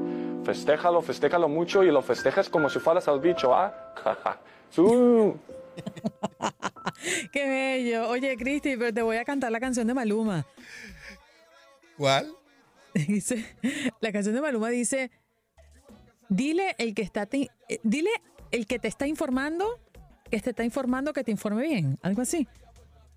[0.44, 3.74] Festéjalo, festéjalo mucho y lo festejas como si fueras al bicho, ¿ah?
[4.70, 5.38] Su.
[7.32, 8.10] Qué bello.
[8.10, 10.46] Oye, Cristi, pero te voy a cantar la canción de Maluma.
[11.98, 12.32] ¿Cuál?
[12.94, 13.46] Dice,
[14.00, 15.12] la canción de Maluma dice,
[16.30, 18.10] dile el que está te- eh, dile
[18.52, 19.80] el que te está informando
[20.30, 22.48] que te está informando que te informe bien, algo así.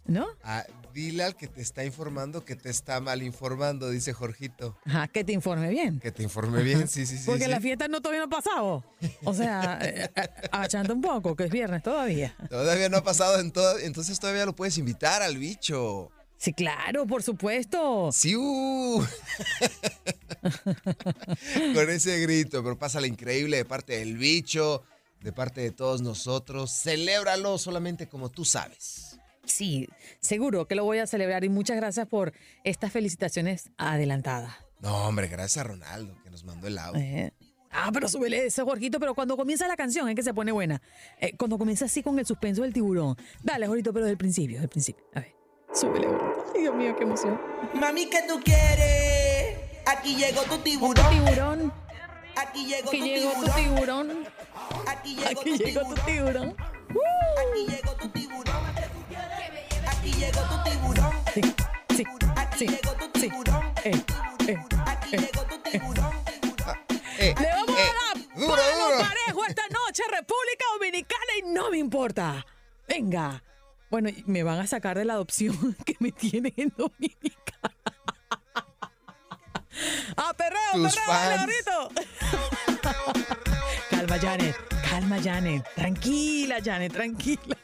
[0.06, 0.26] ¿No?
[0.42, 4.76] Ah, dile al que te está informando que te está mal informando, dice Jorgito.
[4.84, 5.98] Ajá, que te informe bien.
[5.98, 7.24] Que te informe bien, sí, sí, sí.
[7.26, 7.50] Porque sí.
[7.50, 8.84] la fiesta no todavía no ha pasado.
[9.24, 10.10] O sea, eh,
[10.52, 12.36] agachando un poco, que es viernes todavía.
[12.50, 16.10] Todavía no ha pasado en todo, entonces todavía lo puedes invitar al bicho.
[16.36, 18.10] Sí, claro, por supuesto.
[18.12, 19.02] Sí, uh.
[21.74, 24.82] Con ese grito, pero pásala increíble de parte del bicho,
[25.22, 26.70] de parte de todos nosotros.
[26.70, 29.18] Celébralo solamente como tú sabes.
[29.46, 29.88] Sí,
[30.20, 32.32] seguro que lo voy a celebrar y muchas gracias por
[32.64, 34.54] estas felicitaciones adelantadas.
[34.80, 37.00] No, hombre, gracias a Ronaldo que nos mandó el audio.
[37.00, 37.32] Eh,
[37.76, 40.80] Ah, pero súbele ese, Jorgito, pero cuando comienza la canción es que se pone buena.
[41.20, 43.16] Eh, cuando comienza así con el suspenso del tiburón.
[43.42, 45.04] Dale, Jorgito, pero del principio, del principio.
[45.12, 45.34] A ver,
[45.74, 46.44] súbele, Jorgito.
[46.54, 47.40] Ay, Dios mío, qué emoción.
[47.74, 49.58] Mami, ¿qué tú quieres?
[49.86, 51.10] Aquí llegó tu tiburón.
[51.10, 51.72] tiburón.
[52.36, 53.56] Aquí llegó Aquí tu llegó tu tiburón.
[54.08, 54.28] tiburón.
[54.86, 56.06] Aquí llegó Aquí tu llegó tu tiburón.
[56.06, 56.56] tiburón.
[57.50, 58.43] Aquí llegó tu tiburón.
[60.14, 61.12] Aquí llegó tu tiburón.
[61.34, 61.40] Sí,
[61.96, 62.04] sí,
[62.36, 63.64] Aquí llegó tu tiburón.
[63.82, 64.00] Eh,
[64.46, 64.56] eh,
[64.86, 66.12] Aquí llegó tu tiburón.
[67.18, 67.84] Eh, Le vamos eh, a
[68.14, 68.98] dar duro, palo duro.
[69.08, 72.46] parejo esta noche, República Dominicana, y no me importa.
[72.86, 73.42] Venga.
[73.90, 77.74] Bueno, me van a sacar de la adopción que me tienen en Dominicana.
[80.16, 81.88] ¡Ah, perreo, Tus perreo!
[83.90, 84.56] Calma, Janet.
[84.88, 85.64] Calma, Janet.
[85.74, 87.56] Tranquila, Janet, tranquila.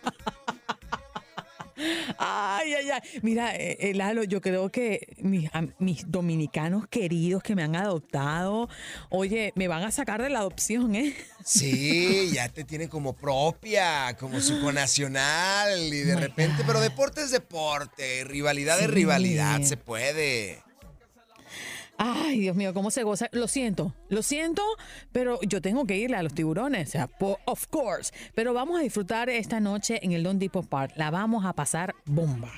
[2.18, 3.00] Ay, ay, ay.
[3.22, 8.68] Mira, eh, eh, Lalo, yo creo que mis, mis dominicanos queridos que me han adoptado,
[9.08, 11.14] oye, me van a sacar de la adopción, ¿eh?
[11.44, 17.30] Sí, ya te tiene como propia, como su conacional y de repente, pero deporte es
[17.30, 20.62] deporte, rivalidad es rivalidad, se puede.
[22.02, 23.28] Ay, Dios mío, cómo se goza.
[23.30, 24.62] Lo siento, lo siento,
[25.12, 27.10] pero yo tengo que irle a los tiburones, o sea,
[27.44, 28.10] of course.
[28.34, 30.94] Pero vamos a disfrutar esta noche en el Don Depot Park.
[30.96, 32.50] La vamos a pasar bomba.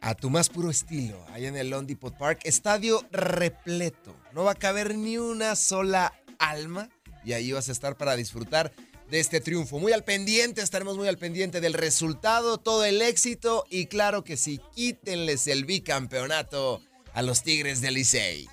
[0.00, 4.16] A tu más puro estilo, ahí en el Lone Depot Park, estadio repleto.
[4.32, 6.88] No va a caber ni una sola alma
[7.26, 8.72] y ahí vas a estar para disfrutar
[9.10, 9.78] de este triunfo.
[9.78, 14.38] Muy al pendiente, estaremos muy al pendiente del resultado, todo el éxito y claro que
[14.38, 16.80] sí, quítenles el bicampeonato
[17.14, 18.48] a los Tigres del Licey.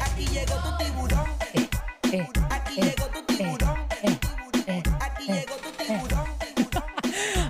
[0.00, 1.26] Aquí llegó tu tiburón.
[2.50, 3.78] Aquí llegó tu tiburón.
[5.00, 6.26] Aquí llegó tu tiburón.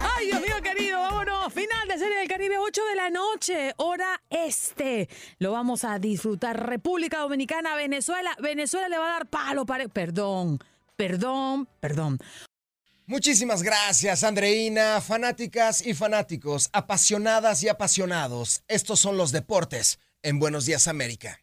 [0.01, 1.53] Ay, Dios mío querido, vámonos.
[1.53, 5.09] Final de Serie del Caribe, 8 de la noche, hora este.
[5.39, 6.69] Lo vamos a disfrutar.
[6.69, 8.37] República Dominicana, Venezuela.
[8.41, 9.65] Venezuela le va a dar palo.
[9.65, 9.89] Para...
[9.89, 10.59] Perdón,
[10.95, 12.19] perdón, perdón.
[13.11, 18.63] Muchísimas gracias, Andreina, fanáticas y fanáticos, apasionadas y apasionados.
[18.69, 21.41] Estos son los deportes en Buenos Días América.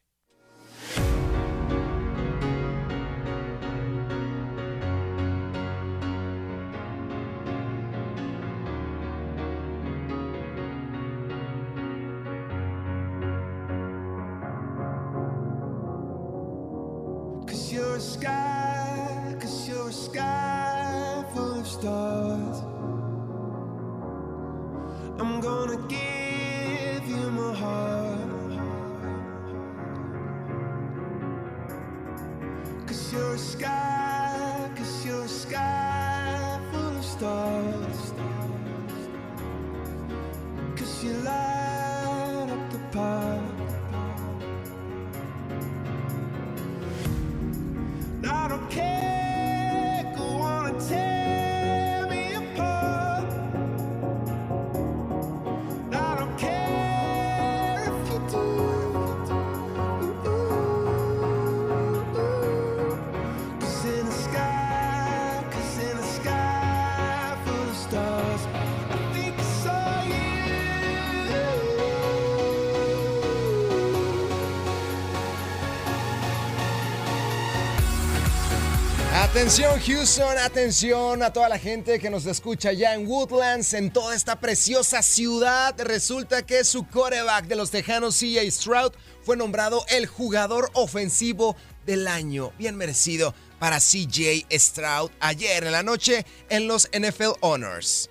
[79.45, 84.15] Atención Houston, atención a toda la gente que nos escucha ya en Woodlands, en toda
[84.15, 85.79] esta preciosa ciudad.
[85.79, 92.07] Resulta que su coreback de los Tejanos, CJ Stroud, fue nombrado el jugador ofensivo del
[92.07, 92.53] año.
[92.57, 98.09] Bien merecido para CJ Stroud ayer en la noche en los NFL Honors.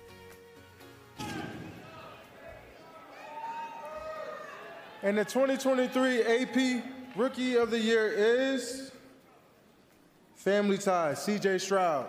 [5.03, 6.81] And the 2023 AP
[7.17, 8.84] Rookie of the Year is
[10.45, 12.05] Family Ties, CJ Stroud.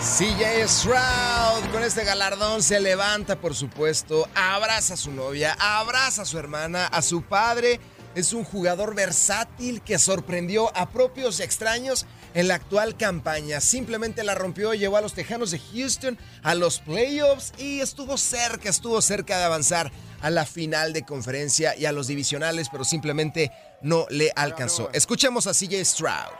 [0.00, 6.24] CJ Stroud con este galardón se levanta, por supuesto, abraza a su novia, abraza a
[6.24, 7.78] su hermana, a su padre.
[8.16, 13.60] Es un jugador versátil que sorprendió a propios y extraños en la actual campaña.
[13.60, 18.68] Simplemente la rompió, llevó a los Tejanos de Houston a los playoffs y estuvo cerca,
[18.68, 23.50] estuvo cerca de avanzar a la final de conferencia y a los divisionales, pero simplemente
[23.82, 24.90] no le alcanzó.
[24.92, 26.32] Escuchemos a CJ Stroud.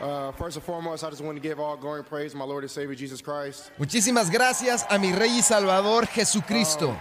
[0.00, 2.44] Uh, first and foremost, I just want to give all glory and praise to my
[2.44, 3.70] Lord and Savior Jesus Christ.
[3.78, 6.96] Muchísimas gracias a mi Rey y Salvador Jesucristo.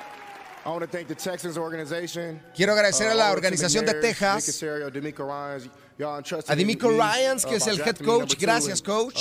[0.63, 2.39] I want to thank the Texans organization.
[2.55, 4.61] Quiero agradecer a la the organización de Texas.
[6.03, 8.35] A D'Amico Ryans, que es el head coach.
[8.39, 9.19] Gracias, coach.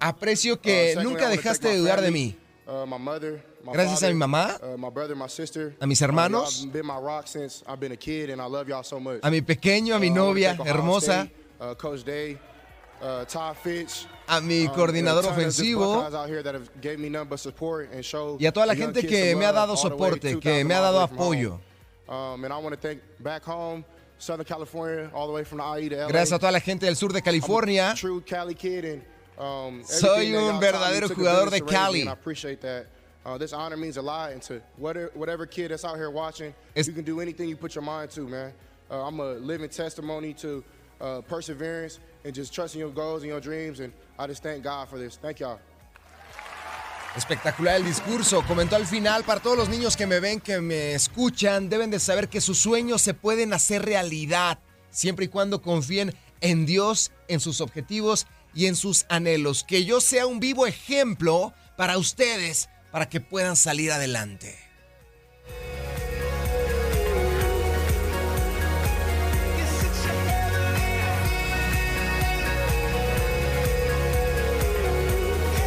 [0.00, 2.36] Aprecio que nunca dejaste de dudar de mí.
[2.66, 2.86] uh,
[3.72, 4.86] Gracias a mi mamá, uh,
[5.80, 6.68] a mis Uh, hermanos,
[9.22, 11.28] a mi pequeño, a mi novia hermosa,
[14.26, 16.06] a mi coordinador ofensivo.
[18.38, 21.00] y a toda la gente que me ha dado soporte, 2,000 que me ha dado
[21.00, 21.60] apoyo.
[22.12, 23.86] Um, and I want to thank back home,
[24.18, 26.08] Southern California, all the way from the IE to LA.
[26.08, 27.82] Gracias a toda la gente del sur de California.
[27.84, 29.02] I'm a true Cali kid and
[29.38, 32.08] um, Soy un y'all taught me verdadero jugador de to raise me, Cali.
[32.08, 32.86] I appreciate that.
[33.24, 36.52] Uh, this honor means a lot, and to whatever, whatever kid that's out here watching,
[36.76, 38.52] Es- you can do anything you put your mind to, man.
[38.90, 40.62] Uh, I'm a living testimony to
[41.00, 44.88] uh, perseverance and just trusting your goals and your dreams, and I just thank God
[44.88, 45.16] for this.
[45.16, 45.60] Thank y'all.
[47.16, 48.42] Espectacular el discurso.
[48.46, 52.00] Comentó al final, para todos los niños que me ven, que me escuchan, deben de
[52.00, 54.58] saber que sus sueños se pueden hacer realidad,
[54.90, 59.62] siempre y cuando confíen en Dios, en sus objetivos y en sus anhelos.
[59.62, 64.61] Que yo sea un vivo ejemplo para ustedes, para que puedan salir adelante.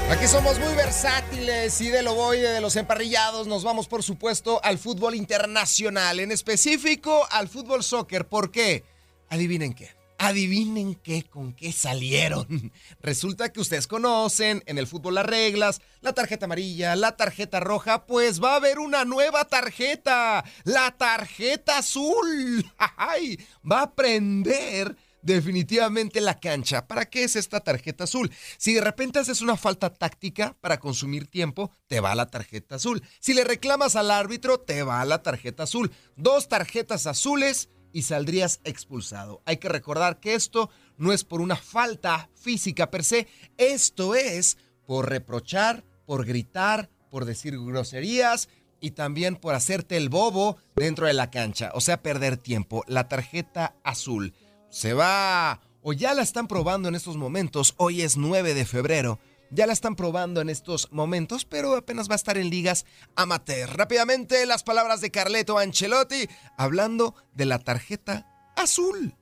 [0.08, 4.62] Aquí somos muy versátiles y de lo voy de los emparrillados nos vamos por supuesto
[4.64, 8.28] al fútbol internacional, en específico al fútbol soccer.
[8.28, 8.84] ¿Por qué?
[9.30, 9.90] Adivinen qué.
[10.20, 12.72] Adivinen qué, con qué salieron.
[13.02, 18.06] Resulta que ustedes conocen en el fútbol las reglas, la tarjeta amarilla, la tarjeta roja,
[18.06, 22.64] pues va a haber una nueva tarjeta, la tarjeta azul.
[22.78, 23.40] ¡Ay!
[23.70, 24.96] Va a prender
[25.26, 26.88] definitivamente la cancha.
[26.88, 28.32] ¿Para qué es esta tarjeta azul?
[28.58, 33.02] Si de repente haces una falta táctica para consumir tiempo, te va la tarjeta azul.
[33.20, 35.92] Si le reclamas al árbitro, te va la tarjeta azul.
[36.16, 39.42] Dos tarjetas azules y saldrías expulsado.
[39.46, 44.58] Hay que recordar que esto no es por una falta física per se, esto es
[44.86, 48.48] por reprochar, por gritar, por decir groserías
[48.80, 52.84] y también por hacerte el bobo dentro de la cancha, o sea, perder tiempo.
[52.88, 54.34] La tarjeta azul
[54.76, 57.76] se va o ya la están probando en estos momentos.
[57.78, 59.20] Hoy es 9 de febrero.
[59.50, 63.70] Ya la están probando en estos momentos, pero apenas va a estar en ligas amateur.
[63.70, 69.16] Rápidamente las palabras de Carleto Ancelotti hablando de la tarjeta azul.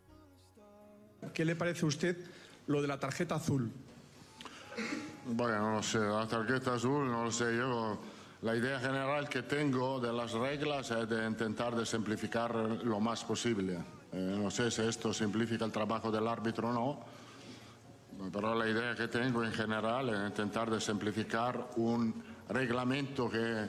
[1.36, 2.18] ¿Qué le parece a usted
[2.66, 3.72] lo de la tarjeta azul?
[5.28, 7.99] Bueno, no sé, la tarjeta azul, no lo sé yo.
[8.41, 13.24] La idea general que tengo de las reglas es de intentar de simplificar lo más
[13.24, 13.78] posible.
[14.14, 16.99] Eh, no sé si esto simplifica el trabajo del árbitro o no,
[18.32, 23.68] pero la idea que tengo en general es intentar de simplificar un reglamento que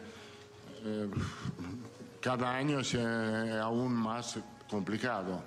[0.85, 1.11] eh,
[2.21, 4.39] cada año es eh, aún más
[4.69, 5.43] complicado.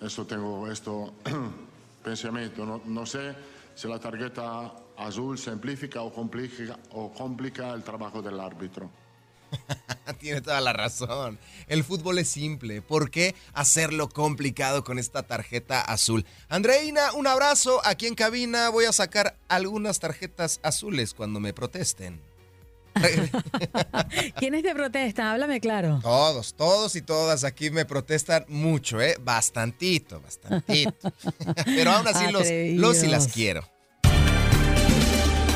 [0.00, 1.14] Eso tengo, esto
[2.02, 2.66] pensamiento.
[2.66, 3.32] No, no sé
[3.76, 8.90] si la tarjeta azul simplifica o complica, o complica el trabajo del árbitro.
[10.18, 11.38] Tiene toda la razón.
[11.66, 12.82] El fútbol es simple.
[12.82, 16.24] ¿Por qué hacerlo complicado con esta tarjeta azul?
[16.48, 17.80] Andreina, un abrazo.
[17.84, 22.20] Aquí en cabina voy a sacar algunas tarjetas azules cuando me protesten.
[24.36, 25.26] ¿Quiénes te protestan?
[25.26, 25.98] Háblame claro.
[26.02, 29.16] Todos, todos y todas aquí me protestan mucho, ¿eh?
[29.20, 31.12] Bastantito, bastantito.
[31.64, 32.46] Pero aún así los,
[32.78, 33.73] los y las quiero.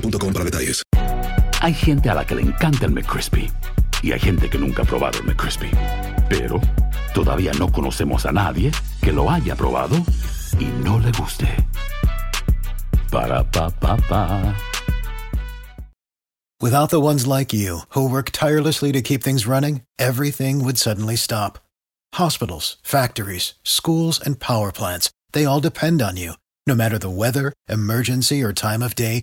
[0.00, 0.82] boostmobile.com para detalles.
[1.60, 3.50] Hay gente a la que le encanta el McCrispy
[4.02, 5.70] y hay gente que nunca ha probado el McCrispy.
[6.28, 6.60] Pero
[7.14, 8.70] todavía no conocemos a nadie
[9.00, 9.96] que lo haya probado
[10.58, 11.48] y no le guste.
[13.10, 14.54] Para pa pa pa.
[16.60, 21.14] Without the ones like you, who work tirelessly to keep things running, everything would suddenly
[21.14, 21.58] stop.
[22.14, 26.32] Hospitals, factories, schools, and power plants, they all depend on you.
[26.66, 29.22] No matter the weather, emergency, or time of day,